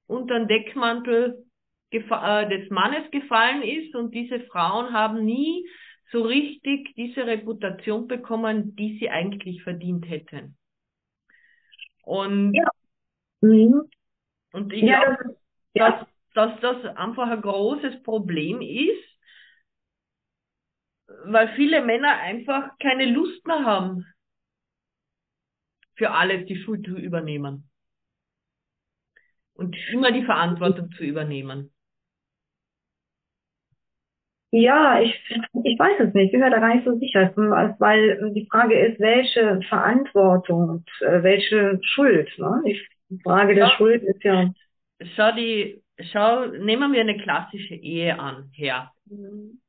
[0.08, 1.44] unter den Deckmantel
[1.90, 5.68] äh, des Mannes gefallen ist und diese Frauen haben nie
[6.10, 10.56] so richtig diese Reputation bekommen, die sie eigentlich verdient hätten.
[12.02, 12.68] Und, ja.
[13.42, 13.82] mhm.
[14.52, 15.36] und ich ja, glaube,
[15.74, 16.06] ja.
[16.34, 19.04] dass, dass das einfach ein großes Problem ist,
[21.24, 24.06] weil viele Männer einfach keine Lust mehr haben,
[25.96, 27.68] für alles die Schuld zu übernehmen.
[29.58, 31.72] Und immer die Verantwortung zu übernehmen.
[34.50, 35.12] Ja, ich,
[35.64, 36.26] ich weiß es nicht.
[36.26, 40.88] Ich bin mir da gar nicht so sicher, weil die Frage ist, welche Verantwortung und
[41.02, 42.30] äh, welche Schuld.
[42.38, 42.62] Ne?
[42.64, 44.50] Die Frage der Schuld ist ja.
[45.16, 48.92] Schau, die, schau, nehmen wir eine klassische Ehe an, her.
[49.06, 49.60] Mhm.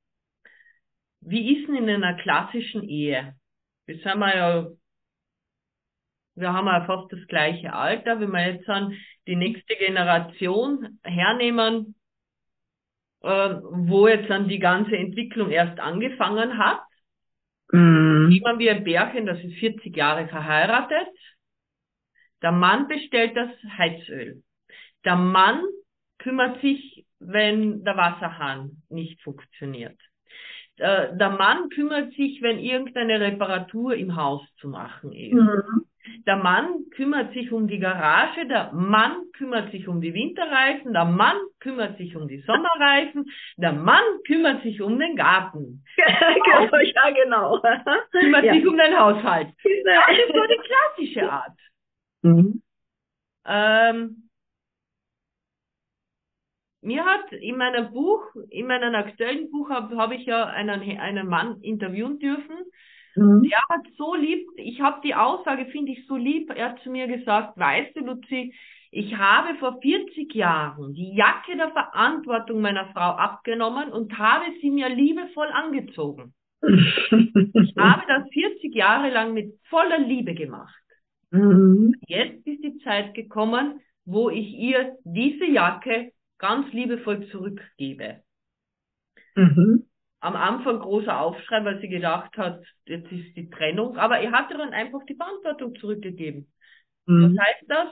[1.22, 3.36] wie ist denn in einer klassischen Ehe?
[3.88, 4.68] Jetzt sind wir ja,
[6.40, 8.94] wir haben ja fast das gleiche Alter, wenn wir jetzt an
[9.28, 11.96] die nächste Generation hernehmen,
[13.22, 16.82] äh, wo jetzt dann die ganze Entwicklung erst angefangen hat.
[17.72, 18.30] Mhm.
[18.30, 21.08] Nehmen wir ein Bärchen, das ist 40 Jahre verheiratet.
[22.42, 24.42] Der Mann bestellt das Heizöl.
[25.04, 25.62] Der Mann
[26.20, 30.00] kümmert sich, wenn der Wasserhahn nicht funktioniert.
[30.78, 35.34] Äh, der Mann kümmert sich, wenn irgendeine Reparatur im Haus zu machen ist.
[35.34, 35.89] Mhm.
[36.26, 41.06] Der Mann kümmert sich um die Garage, der Mann kümmert sich um die Winterreifen, der
[41.06, 43.26] Mann kümmert sich um die Sommerreifen,
[43.58, 45.84] der Mann kümmert sich um den Garten.
[45.98, 47.60] ja, genau.
[48.12, 48.54] Kümmert ja.
[48.54, 49.48] sich um den Haushalt.
[49.48, 51.58] Das ist so die klassische Art.
[52.22, 52.62] Mhm.
[53.46, 54.30] Ähm,
[56.82, 61.28] mir hat in meinem Buch, in meinem aktuellen Buch habe hab ich ja einen, einen
[61.28, 62.66] Mann interviewen dürfen.
[63.20, 63.44] Mhm.
[63.44, 66.90] Der hat so lieb, ich habe die Aussage, finde ich so lieb, er hat zu
[66.90, 68.54] mir gesagt, weißt du, Luzi,
[68.92, 74.72] ich habe vor 40 Jahren die Jacke der Verantwortung meiner Frau abgenommen und habe sie
[74.72, 76.34] mir liebevoll angezogen.
[76.62, 76.72] ich
[77.78, 80.74] habe das 40 Jahre lang mit voller Liebe gemacht.
[81.32, 81.94] Mhm.
[82.08, 88.24] Jetzt ist die Zeit gekommen, wo ich ihr diese Jacke ganz liebevoll zurückgebe.
[89.36, 89.89] Mhm.
[90.22, 94.52] Am Anfang großer Aufschrei, weil sie gedacht hat, jetzt ist die Trennung, aber er hat
[94.52, 96.52] ihr dann einfach die Verantwortung zurückgegeben.
[97.06, 97.36] Mhm.
[97.36, 97.88] Was heißt das?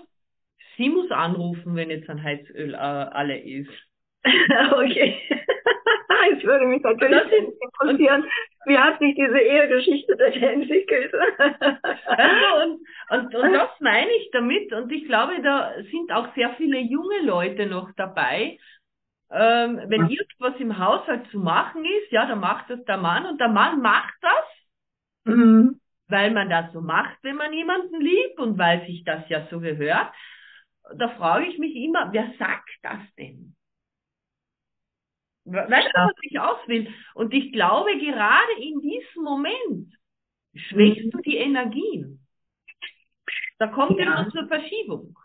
[0.77, 3.71] Sie muss anrufen, wenn jetzt ein Heizöl äh, alle ist.
[4.73, 5.17] okay.
[6.31, 8.25] Es würde mich natürlich interessieren,
[8.65, 11.13] wie hat sich diese Ehegeschichte denn entwickelt?
[11.13, 14.73] also und, und, und das meine ich damit.
[14.73, 18.57] Und ich glaube, da sind auch sehr viele junge Leute noch dabei.
[19.29, 20.19] Ähm, wenn ja.
[20.19, 23.81] irgendwas im Haushalt zu machen ist, ja, dann macht das der Mann und der Mann
[23.81, 25.81] macht das, mhm.
[26.07, 29.59] weil man das so macht, wenn man jemanden liebt und weil sich das ja so
[29.59, 30.13] gehört.
[30.95, 33.53] Da frage ich mich immer, wer sagt das denn?
[35.43, 36.93] Weißt du, was ich aus will?
[37.13, 39.93] Und ich glaube, gerade in diesem Moment
[40.55, 41.11] schwächst mhm.
[41.11, 42.25] du die Energien.
[43.59, 44.05] Da kommt ja.
[44.05, 45.17] immer zur Verschiebung.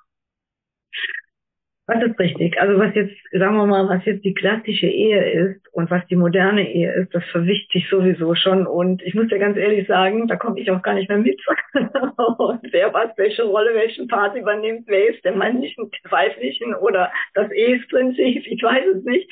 [1.89, 2.61] Das ist richtig.
[2.61, 6.17] Also was jetzt, sagen wir mal, was jetzt die klassische Ehe ist und was die
[6.17, 8.69] moderne Ehe ist, das verwischt sich sowieso schon.
[8.69, 11.41] Und ich muss dir ganz ehrlich sagen, da komme ich auch gar nicht mehr mit.
[11.75, 17.11] und wer was, welche Rolle, welchen Part übernimmt, wer ist der männlichen, der weiblichen oder
[17.35, 19.29] das Ehesprinzip, ich weiß es nicht.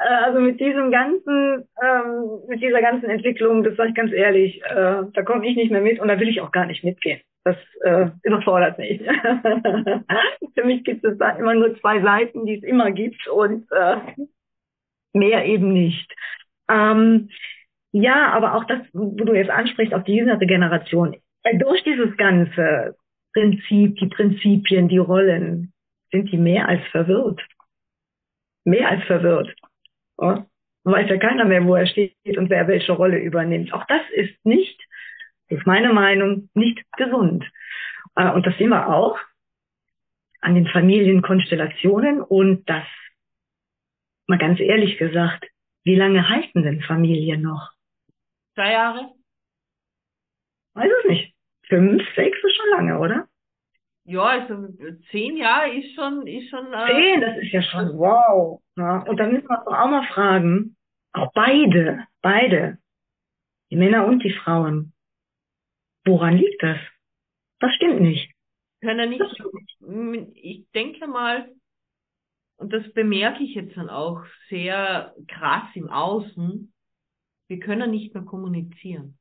[0.00, 4.60] Äh, also mit diesem ganzen, ähm, mit dieser ganzen Entwicklung, das sage ich ganz ehrlich,
[4.64, 7.20] äh, da komme ich nicht mehr mit und da will ich auch gar nicht mitgehen.
[7.46, 9.00] Das äh, überfordert mich.
[10.54, 13.98] Für mich gibt es da immer nur zwei Seiten, die es immer gibt und äh,
[15.12, 16.12] mehr eben nicht.
[16.68, 17.30] Ähm,
[17.92, 22.16] ja, aber auch das, wo du jetzt ansprichst, auch die jüngere Generation, äh, durch dieses
[22.16, 22.96] ganze
[23.32, 25.72] Prinzip, die Prinzipien, die Rollen,
[26.10, 27.40] sind die mehr als verwirrt.
[28.64, 29.54] Mehr als verwirrt.
[30.16, 30.38] Oh,
[30.82, 33.72] weiß ja keiner mehr, wo er steht und wer welche Rolle übernimmt.
[33.72, 34.82] Auch das ist nicht,
[35.48, 37.44] ist meine Meinung, nicht gesund.
[38.14, 39.18] Äh, und das sehen wir auch
[40.40, 42.84] an den Familienkonstellationen und das,
[44.26, 45.46] mal ganz ehrlich gesagt,
[45.84, 47.72] wie lange halten denn Familien noch?
[48.54, 49.12] Zwei Jahre?
[50.74, 51.34] Weiß es nicht.
[51.68, 53.28] Fünf, sechs ist schon lange, oder?
[54.04, 54.68] Ja, also
[55.10, 56.72] zehn Jahre ist schon, ist schon.
[56.72, 58.60] Äh, zehn, das ist ja schon wow.
[58.76, 60.76] Ja, und dann müssen wir uns auch mal fragen,
[61.12, 62.78] auch beide, beide,
[63.70, 64.92] die Männer und die Frauen,
[66.06, 66.78] woran liegt das?
[67.60, 68.32] Das stimmt nicht.
[68.80, 69.22] Können nicht,
[70.34, 71.48] ich denke mal,
[72.58, 76.72] und das bemerke ich jetzt dann auch sehr krass im Außen,
[77.48, 79.18] wir können nicht mehr kommunizieren.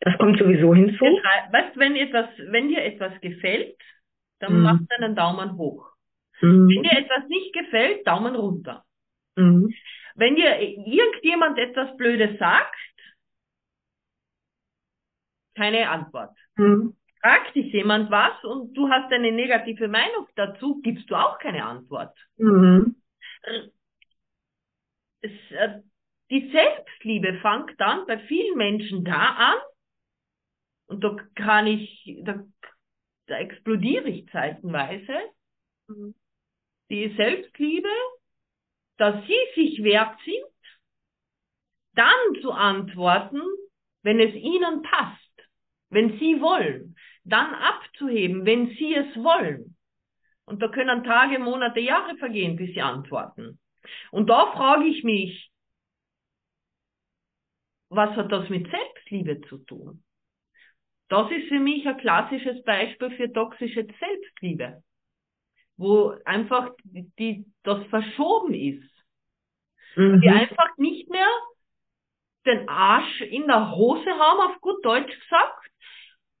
[0.00, 1.04] Das kommt sowieso hinzu.
[1.04, 3.76] Weißt, wenn etwas, wenn dir etwas gefällt,
[4.38, 4.62] dann mhm.
[4.62, 5.90] mach einen Daumen hoch.
[6.40, 6.68] Mhm.
[6.68, 8.84] Wenn dir etwas nicht gefällt, Daumen runter.
[9.36, 9.74] Mhm.
[10.14, 12.74] Wenn dir irgendjemand etwas Blödes sagt,
[15.58, 16.30] keine Antwort.
[16.56, 16.96] Mhm.
[17.20, 21.64] Fragt dich jemand was und du hast eine negative Meinung dazu, gibst du auch keine
[21.64, 22.16] Antwort.
[22.36, 22.94] Mhm.
[25.20, 25.80] Es, äh,
[26.30, 29.58] die Selbstliebe fängt dann bei vielen Menschen da an,
[30.86, 32.42] und da kann ich, da,
[33.26, 35.18] da explodiere ich zeitenweise.
[35.88, 36.14] Mhm.
[36.90, 37.90] Die Selbstliebe,
[38.96, 40.44] dass sie sich wert sind,
[41.94, 43.42] dann zu antworten,
[44.02, 45.27] wenn es ihnen passt,
[45.90, 49.76] wenn sie wollen, dann abzuheben, wenn sie es wollen.
[50.44, 53.58] Und da können Tage, Monate, Jahre vergehen, bis sie antworten.
[54.10, 55.50] Und da frage ich mich,
[57.90, 60.02] was hat das mit Selbstliebe zu tun?
[61.08, 64.82] Das ist für mich ein klassisches Beispiel für toxische Selbstliebe,
[65.76, 68.90] wo einfach die, das verschoben ist.
[69.96, 70.20] Mhm.
[70.20, 71.28] Die einfach nicht mehr
[72.44, 75.70] den Arsch in der Hose haben, auf gut Deutsch gesagt,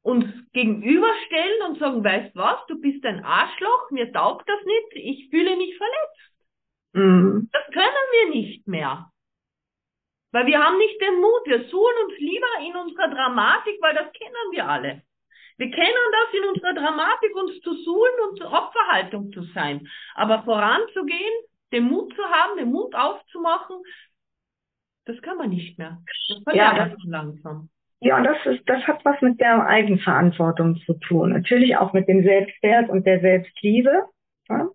[0.08, 5.28] uns gegenüberstellen und sagen, weißt was, du bist ein Arschloch, mir taugt das nicht, ich
[5.28, 6.32] fühle mich verletzt.
[6.94, 7.50] Mhm.
[7.52, 9.10] Das können wir nicht mehr.
[10.32, 14.10] Weil wir haben nicht den Mut, wir suchen uns lieber in unserer Dramatik, weil das
[14.12, 15.02] kennen wir alle.
[15.58, 19.88] Wir kennen das in unserer Dramatik, uns zu suhlen und zur Opferhaltung zu sein.
[20.14, 21.34] Aber voranzugehen,
[21.72, 23.76] den Mut zu haben, den Mund aufzumachen,
[25.04, 25.98] das kann man nicht mehr.
[26.44, 27.68] Das ja, das, langsam.
[28.00, 31.30] Ja, das ist, das hat was mit der Eigenverantwortung zu tun.
[31.30, 34.04] Natürlich auch mit dem Selbstwert und der Selbstliebe.
[34.48, 34.68] Ja?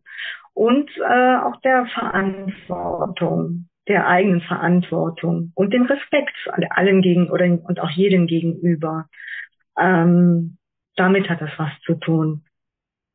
[0.53, 6.35] Und äh, auch der Verantwortung der eigenen Verantwortung und dem Respekt
[6.69, 9.09] allen gegen oder und auch jedem gegenüber.
[9.77, 10.57] Ähm,
[10.95, 12.45] damit hat das was zu tun.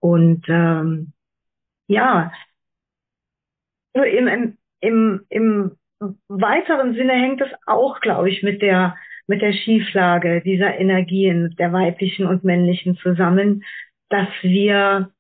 [0.01, 1.12] Und ähm,
[1.87, 2.33] ja,
[3.94, 5.77] nur im, im, im
[6.29, 8.97] weiteren Sinne hängt es auch, glaube ich, mit der
[9.29, 13.62] mit der Schieflage dieser Energien der weiblichen und männlichen zusammen,
[14.09, 15.12] dass wir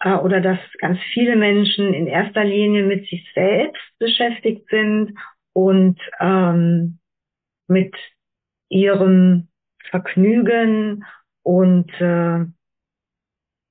[0.00, 5.18] äh, oder dass ganz viele Menschen in erster Linie mit sich selbst beschäftigt sind
[5.52, 6.98] und ähm,
[7.66, 7.94] mit
[8.68, 9.48] ihrem
[9.90, 11.04] Vergnügen
[11.42, 12.44] und äh,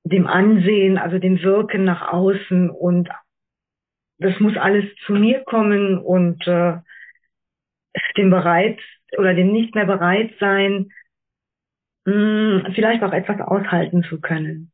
[0.03, 2.69] dem Ansehen, also dem Wirken nach außen.
[2.69, 3.09] Und
[4.19, 6.77] das muss alles zu mir kommen und äh,
[8.17, 8.79] dem bereit
[9.17, 10.91] oder dem nicht mehr bereit sein,
[12.05, 14.71] mh, hm, vielleicht auch etwas aushalten zu können.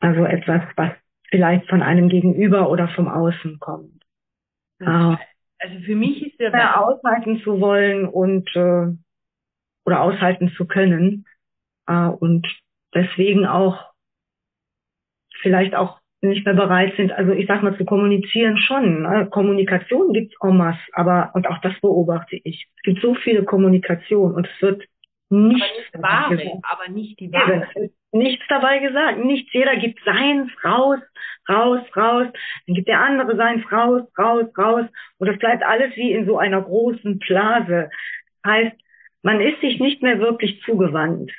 [0.00, 0.92] Also etwas, was
[1.28, 4.02] vielleicht von einem Gegenüber oder vom Außen kommt.
[4.78, 5.18] Also,
[5.58, 8.96] also für mich ist der ja, aushalten zu wollen und äh,
[9.84, 11.26] oder aushalten zu können
[11.86, 12.46] äh, und
[12.94, 13.92] deswegen auch
[15.42, 19.02] vielleicht auch nicht mehr bereit sind, also ich sag mal zu kommunizieren schon.
[19.02, 19.28] Ne?
[19.30, 22.66] Kommunikation gibt's en masse, aber und auch das beobachte ich.
[22.76, 24.84] Es gibt so viele Kommunikation und es wird
[25.30, 25.62] nicht,
[25.94, 29.24] aber nicht wahre, aber nicht die Wahrheit nichts dabei gesagt.
[29.24, 29.52] Nichts.
[29.52, 30.98] Jeder gibt seins raus,
[31.48, 32.26] raus, raus.
[32.66, 34.86] Dann gibt der andere seins raus, raus, raus.
[35.18, 37.90] Und das bleibt alles wie in so einer großen Blase.
[38.44, 38.76] Heißt,
[39.22, 41.30] man ist sich nicht mehr wirklich zugewandt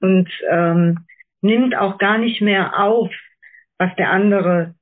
[0.00, 1.06] und ähm,
[1.42, 3.10] nimmt auch gar nicht mehr auf,
[3.80, 4.74] was der andere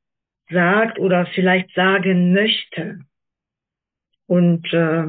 [0.51, 3.01] sagt oder vielleicht sagen möchte.
[4.27, 5.07] Und äh,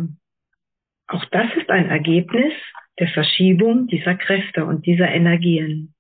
[1.08, 2.54] auch das ist ein Ergebnis
[3.00, 5.94] der Verschiebung dieser Kräfte und dieser Energien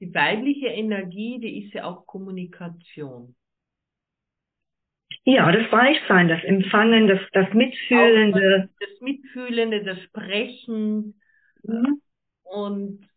[0.00, 3.34] die weibliche Energie, die ist ja auch Kommunikation.
[5.24, 8.68] Ja, das Weichsein, das Empfangen, das, das Mitfühlende.
[8.70, 11.20] Auch das Mitfühlende, das Sprechen.
[11.64, 12.00] Mhm.
[12.44, 13.07] Und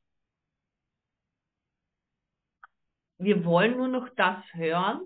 [3.21, 5.01] wir wollen nur noch das hören,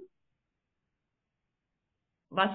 [2.30, 2.52] was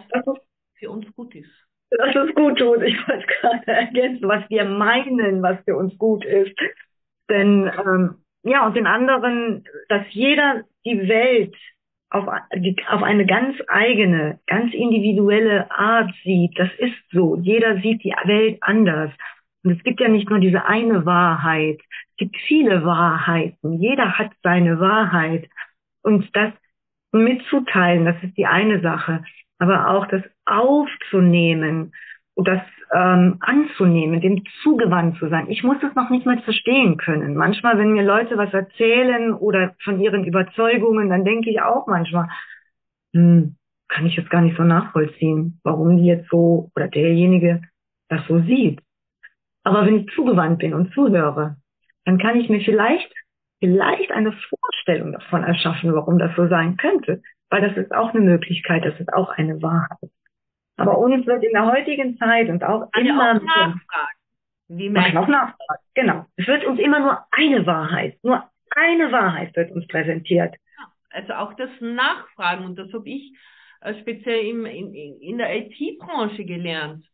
[0.75, 1.51] für uns gut ist.
[1.91, 2.83] Das ist gut tut.
[2.83, 6.57] Ich wollte gerade ergänzen, was wir meinen, was für uns gut ist.
[7.29, 11.55] Denn ähm, ja, und den anderen, dass jeder die Welt
[12.11, 16.59] auf, die, auf eine ganz eigene, ganz individuelle Art sieht.
[16.59, 17.37] Das ist so.
[17.37, 19.13] Jeder sieht die Welt anders.
[19.63, 21.81] Und es gibt ja nicht nur diese eine Wahrheit.
[22.11, 23.75] Es gibt viele Wahrheiten.
[23.75, 25.49] Jeder hat seine Wahrheit.
[26.03, 26.53] Und das
[27.13, 29.25] mitzuteilen, das ist die eine Sache.
[29.59, 31.93] Aber auch das aufzunehmen
[32.35, 32.63] und das
[32.93, 35.51] ähm, anzunehmen, dem zugewandt zu sein.
[35.51, 37.37] Ich muss es noch nicht mal verstehen können.
[37.37, 42.29] Manchmal, wenn mir Leute was erzählen oder von ihren Überzeugungen, dann denke ich auch manchmal,
[43.15, 43.57] hm,
[43.89, 47.63] kann ich jetzt gar nicht so nachvollziehen, warum die jetzt so oder derjenige
[48.09, 48.81] das so sieht.
[49.65, 51.57] Aber wenn ich zugewandt bin und zuhöre,
[52.05, 53.13] dann kann ich mir vielleicht,
[53.59, 57.23] vielleicht eine Vorstellung davon erschaffen, warum das so sein könnte.
[57.51, 60.11] Weil das ist auch eine Möglichkeit, das ist auch eine Wahrheit.
[60.77, 64.19] Aber uns wird in der heutigen Zeit und auch Kann immer auch nachfragen.
[64.69, 65.83] Wie man auch nachfragen.
[65.95, 66.27] Genau.
[66.37, 68.45] Es wird uns immer nur eine Wahrheit, nur
[68.75, 70.55] eine Wahrheit wird uns präsentiert.
[71.11, 73.37] Also auch das Nachfragen und das habe ich
[73.81, 77.05] äh, speziell im, in, in der IT-Branche gelernt.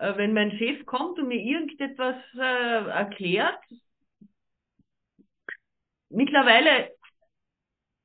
[0.00, 3.60] Äh, wenn mein Chef kommt und mir irgendetwas äh, erklärt,
[6.08, 6.90] mittlerweile,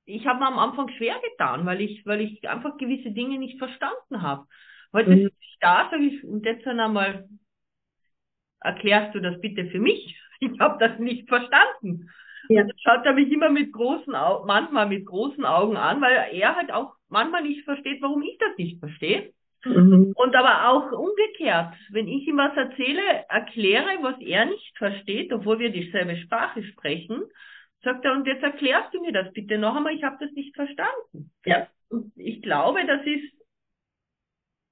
[0.04, 3.58] ich habe mir am Anfang schwer getan, weil ich, weil ich einfach gewisse Dinge nicht
[3.58, 4.46] verstanden habe.
[4.92, 5.24] Heute mhm.
[5.24, 7.30] sitze ich da, sage ich, und jetzt dann einmal
[8.60, 10.20] erklärst du das bitte für mich.
[10.42, 12.10] Ich habe das nicht verstanden.
[12.50, 12.62] Ja.
[12.62, 16.28] Und dann schaut er mich immer mit großen Augen, manchmal mit großen Augen an, weil
[16.34, 19.34] er halt auch manchmal nicht versteht, warum ich das nicht verstehe.
[19.66, 20.14] Mhm.
[20.16, 25.60] Und aber auch umgekehrt, wenn ich ihm was erzähle, erkläre, was er nicht versteht, obwohl
[25.60, 27.24] wir dieselbe Sprache sprechen,
[27.84, 30.56] sagt er, und jetzt erklärst du mir das bitte noch einmal, ich habe das nicht
[30.56, 31.32] verstanden.
[31.46, 31.68] Ja.
[31.90, 33.34] Und ich glaube, das ist,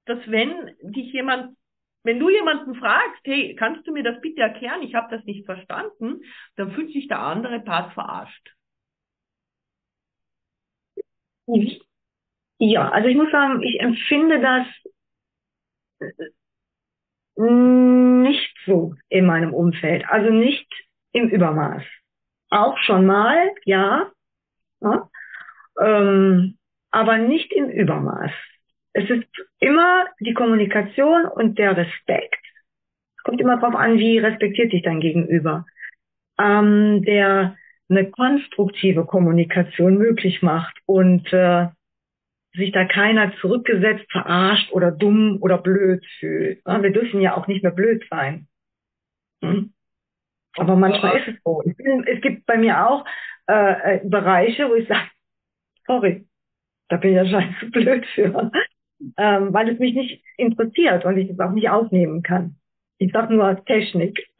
[0.05, 1.55] dass wenn dich jemand,
[2.03, 5.45] wenn du jemanden fragst, hey, kannst du mir das bitte erklären, ich habe das nicht
[5.45, 6.21] verstanden,
[6.55, 8.53] dann fühlt sich der andere Part verarscht.
[12.65, 14.65] Ja, also ich muss sagen, ich empfinde das
[17.35, 20.67] nicht so in meinem Umfeld, also nicht
[21.11, 21.83] im Übermaß.
[22.51, 24.09] Auch schon mal, ja,
[24.79, 25.09] ja
[25.81, 26.57] ähm,
[26.89, 28.31] aber nicht im Übermaß.
[28.93, 29.27] Es ist
[29.59, 32.39] immer die Kommunikation und der Respekt.
[33.17, 35.65] Es kommt immer darauf an, wie respektiert dich dein Gegenüber.
[36.39, 37.57] Ähm, der
[37.89, 41.67] eine konstruktive Kommunikation möglich macht und äh,
[42.53, 46.63] sich da keiner zurückgesetzt, verarscht oder dumm oder blöd fühlt.
[46.65, 48.47] Wir dürfen ja auch nicht mehr blöd sein.
[49.41, 49.73] Hm?
[50.55, 51.63] Aber manchmal ist es so.
[51.65, 53.05] Bin, es gibt bei mir auch
[53.47, 55.09] äh, äh, Bereiche, wo ich sage,
[55.87, 56.27] sorry,
[56.89, 58.51] da bin ich ja scheiße blöd für.
[59.17, 62.55] Ähm, weil es mich nicht interessiert und ich es auch nicht aufnehmen kann.
[62.99, 64.27] Ich sag nur Technik.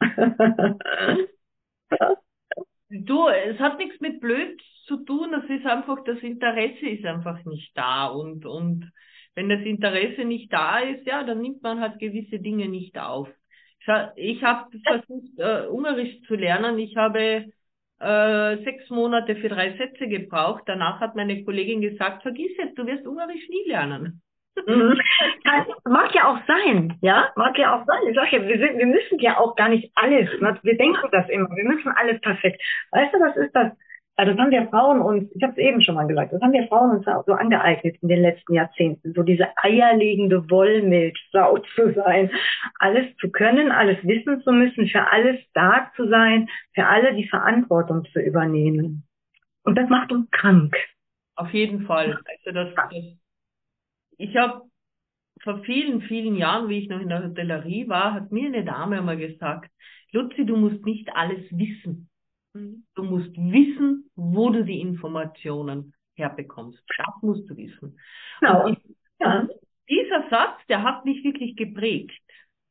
[2.90, 7.44] du, es hat nichts mit blöd zu tun, das ist einfach, das Interesse ist einfach
[7.44, 8.90] nicht da und, und
[9.34, 13.28] wenn das Interesse nicht da ist, ja, dann nimmt man halt gewisse Dinge nicht auf.
[14.16, 16.78] Ich habe versucht, äh, Ungarisch zu lernen.
[16.78, 17.52] Ich habe
[17.98, 20.62] äh, sechs Monate für drei Sätze gebraucht.
[20.66, 24.22] Danach hat meine Kollegin gesagt, vergiss es, du wirst Ungarisch nie lernen.
[24.66, 24.98] Mhm.
[25.84, 28.02] Mag ja auch sein, ja, mag ja auch sein.
[28.08, 30.28] Ich sag ja, wir, sind, wir müssen ja auch gar nicht alles.
[30.40, 30.58] Ne?
[30.62, 32.62] Wir denken das immer, wir müssen alles perfekt.
[32.92, 33.72] Weißt du, was ist das?
[34.16, 36.52] Also das haben wir Frauen uns, ich habe es eben schon mal gesagt, das haben
[36.52, 42.30] wir Frauen uns so angeeignet in den letzten Jahrzehnten, so diese eierlegende Wollmilchsau zu sein,
[42.78, 47.28] alles zu können, alles wissen zu müssen, für alles da zu sein, für alle die
[47.28, 49.04] Verantwortung zu übernehmen.
[49.64, 50.76] Und das macht uns krank.
[51.34, 52.16] Auf jeden Fall.
[52.44, 52.92] Also das, das
[54.18, 54.62] ich habe
[55.42, 58.98] vor vielen, vielen Jahren, wie ich noch in der Hotellerie war, hat mir eine Dame
[58.98, 59.70] einmal gesagt,
[60.12, 62.08] Luzi, du musst nicht alles wissen.
[62.54, 62.84] Mhm.
[62.94, 66.82] Du musst wissen, wo du die Informationen herbekommst.
[66.96, 67.98] Das musst du wissen.
[68.40, 68.66] Genau.
[68.66, 68.78] Und
[69.20, 69.46] ja.
[69.88, 72.12] dieser Satz, der hat mich wirklich geprägt.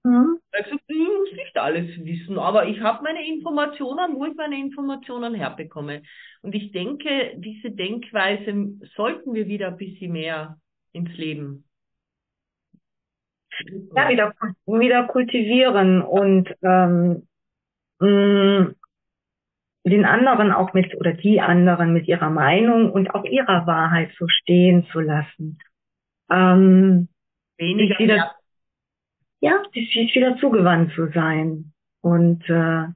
[0.03, 0.39] Mhm.
[0.51, 5.33] Also, du musst nicht alles wissen, aber ich habe meine Informationen, wo ich meine Informationen
[5.33, 6.03] herbekomme.
[6.41, 10.57] Und ich denke, diese Denkweise sollten wir wieder ein bisschen mehr
[10.93, 11.65] ins Leben.
[13.95, 14.33] Ja, wieder,
[14.65, 17.27] wieder kultivieren und ähm,
[17.99, 18.75] mh, mm,
[19.85, 24.27] den anderen auch mit oder die anderen mit ihrer Meinung und auch ihrer Wahrheit so
[24.27, 25.59] stehen zu lassen.
[26.31, 27.09] Ähm,
[27.57, 28.31] Weniger wieder,
[29.41, 31.73] ja, sich wieder zugewandt zu sein.
[32.01, 32.87] Und äh,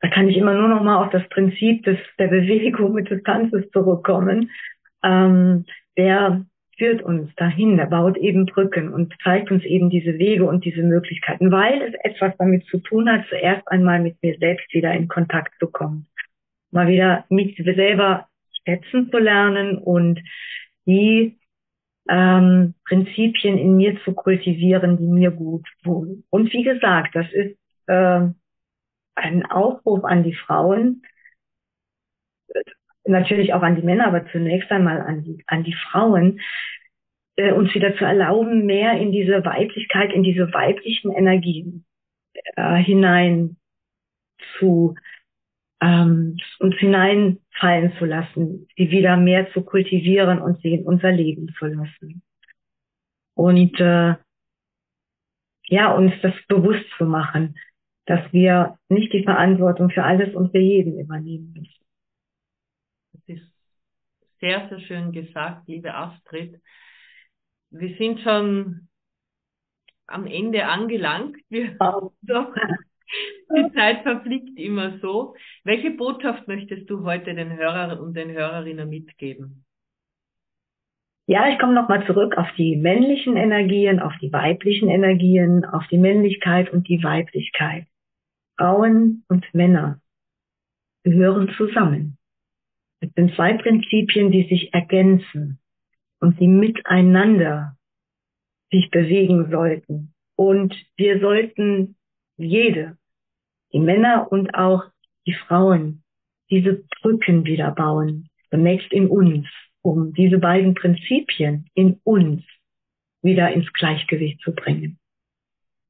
[0.00, 3.22] da kann ich immer nur noch mal auf das Prinzip des, der Bewegung mit des
[3.24, 4.50] Tanzes zurückkommen.
[5.02, 5.64] Ähm,
[5.96, 6.44] der
[6.78, 10.82] führt uns dahin, der baut eben Brücken und zeigt uns eben diese Wege und diese
[10.82, 15.08] Möglichkeiten, weil es etwas damit zu tun hat, zuerst einmal mit mir selbst wieder in
[15.08, 16.06] Kontakt zu kommen.
[16.70, 18.28] Mal wieder mich selber
[18.64, 20.20] schätzen zu lernen und
[20.84, 21.38] die
[22.08, 26.24] ähm, Prinzipien in mir zu kultivieren, die mir gut tun.
[26.30, 28.28] Und wie gesagt, das ist äh,
[29.14, 31.02] ein Aufruf an die Frauen,
[33.06, 36.40] natürlich auch an die Männer, aber zunächst einmal an die, an die Frauen,
[37.36, 41.84] äh, uns wieder zu erlauben, mehr in diese Weiblichkeit, in diese weiblichen Energien
[42.56, 43.56] äh, hinein
[44.58, 44.94] zu
[45.80, 51.54] ähm, uns hineinfallen zu lassen, sie wieder mehr zu kultivieren und sie in unser Leben
[51.58, 52.22] zu lassen.
[53.34, 54.14] Und äh,
[55.68, 57.58] ja, uns das bewusst zu machen,
[58.06, 61.75] dass wir nicht die Verantwortung für alles und für jeden übernehmen müssen
[64.40, 66.60] sehr, sehr schön gesagt, liebe Astrid.
[67.70, 68.88] Wir sind schon
[70.06, 71.36] am Ende angelangt.
[71.48, 72.12] Wir oh.
[72.22, 72.54] doch,
[73.54, 75.34] die Zeit verfliegt immer so.
[75.64, 79.64] Welche Botschaft möchtest du heute den Hörern und den Hörerinnen mitgeben?
[81.28, 85.98] Ja, ich komme nochmal zurück auf die männlichen Energien, auf die weiblichen Energien, auf die
[85.98, 87.86] Männlichkeit und die Weiblichkeit.
[88.56, 90.00] Frauen und Männer
[91.02, 92.15] gehören zusammen.
[93.00, 95.58] Es sind zwei Prinzipien, die sich ergänzen
[96.20, 97.76] und die miteinander
[98.70, 100.14] sich bewegen sollten.
[100.34, 101.96] Und wir sollten
[102.36, 102.96] jede,
[103.72, 104.84] die Männer und auch
[105.26, 106.02] die Frauen,
[106.50, 109.46] diese Brücken wieder bauen, zunächst in uns,
[109.82, 112.42] um diese beiden Prinzipien in uns
[113.22, 114.98] wieder ins Gleichgewicht zu bringen.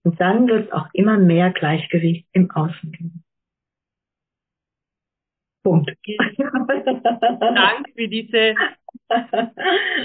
[0.03, 3.25] Und dann wird es auch immer mehr Gleichgewicht im Außen geben.
[5.67, 5.91] Punkt.
[6.07, 8.55] Dank für diese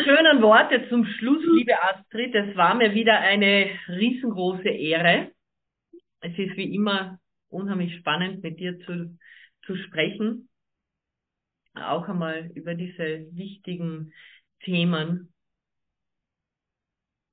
[0.04, 2.34] schönen Worte zum Schluss, liebe Astrid.
[2.34, 5.30] Es war mir wieder eine riesengroße Ehre.
[6.22, 9.16] Es ist wie immer unheimlich spannend, mit dir zu,
[9.68, 10.50] zu sprechen.
[11.76, 14.14] Auch einmal über diese wichtigen
[14.64, 15.32] Themen.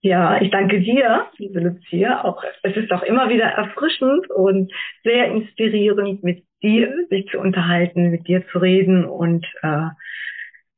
[0.03, 2.25] Ja, ich danke dir, liebe Lucia.
[2.25, 4.71] Auch, es ist auch immer wieder erfrischend und
[5.03, 9.89] sehr inspirierend, mit dir sich zu unterhalten, mit dir zu reden und äh,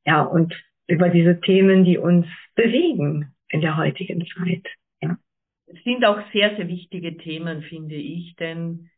[0.05, 0.53] ja und
[0.87, 4.67] über diese Themen, die uns bewegen in der heutigen Zeit.
[5.01, 5.17] Ja.
[5.67, 8.89] Es sind auch sehr, sehr wichtige Themen, finde ich, denn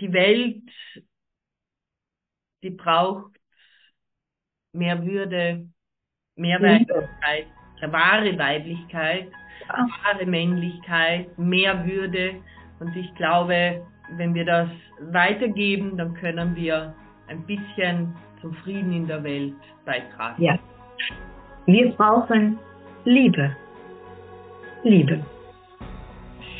[0.00, 0.62] die Welt,
[2.62, 3.32] die braucht
[4.72, 5.68] mehr Würde,
[6.36, 7.46] mehr Weiblichkeit,
[7.80, 9.30] wahre Weiblichkeit,
[9.68, 12.42] wahre Männlichkeit, mehr Würde.
[12.80, 14.68] Und ich glaube, wenn wir das
[15.12, 16.94] weitergeben, dann können wir
[17.28, 20.42] ein bisschen zum Frieden in der Welt beitragen.
[20.42, 20.58] Ja.
[21.66, 22.58] Wir brauchen
[23.04, 23.56] Liebe.
[24.82, 25.24] Liebe.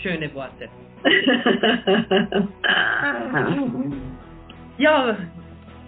[0.03, 0.69] Schöne Worte.
[4.79, 5.17] ja,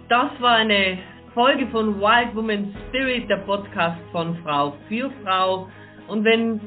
[0.09, 0.99] das war eine
[1.33, 5.67] Folge von Wild Woman Spirit, der Podcast von Frau für Frau.
[6.07, 6.61] Und wenn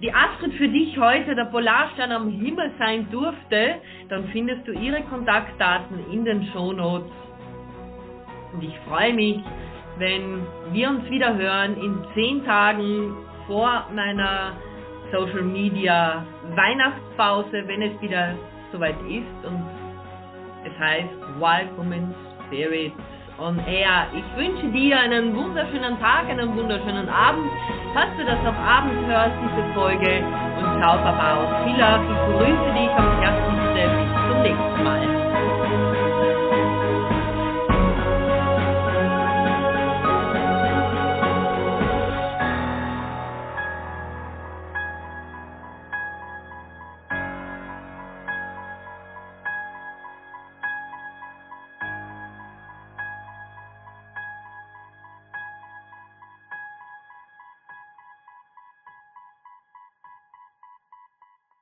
[0.00, 3.76] die Astrid für dich heute der Polarstern am Himmel sein durfte,
[4.08, 7.10] dann findest du ihre Kontaktdaten in den Shownotes.
[8.52, 9.38] Und ich freue mich,
[9.98, 13.16] wenn wir uns wieder hören in zehn Tagen
[13.46, 14.52] vor meiner
[15.12, 18.34] Social Media Weihnachtspause, wenn es wieder
[18.72, 19.64] soweit ist und
[20.64, 22.14] es heißt Wild Woman
[22.46, 22.92] Spirit
[23.38, 24.06] on Air.
[24.14, 27.50] Ich wünsche dir einen wunderschönen Tag, einen wunderschönen Abend.
[27.94, 30.24] Falls du das am Abend hörst, diese Folge
[30.58, 31.64] und ciao, Baba.
[31.64, 32.10] Viel Erfolg.
[32.10, 33.56] ich grüße dich am Herzen.
[33.74, 35.25] Bis zum nächsten Mal.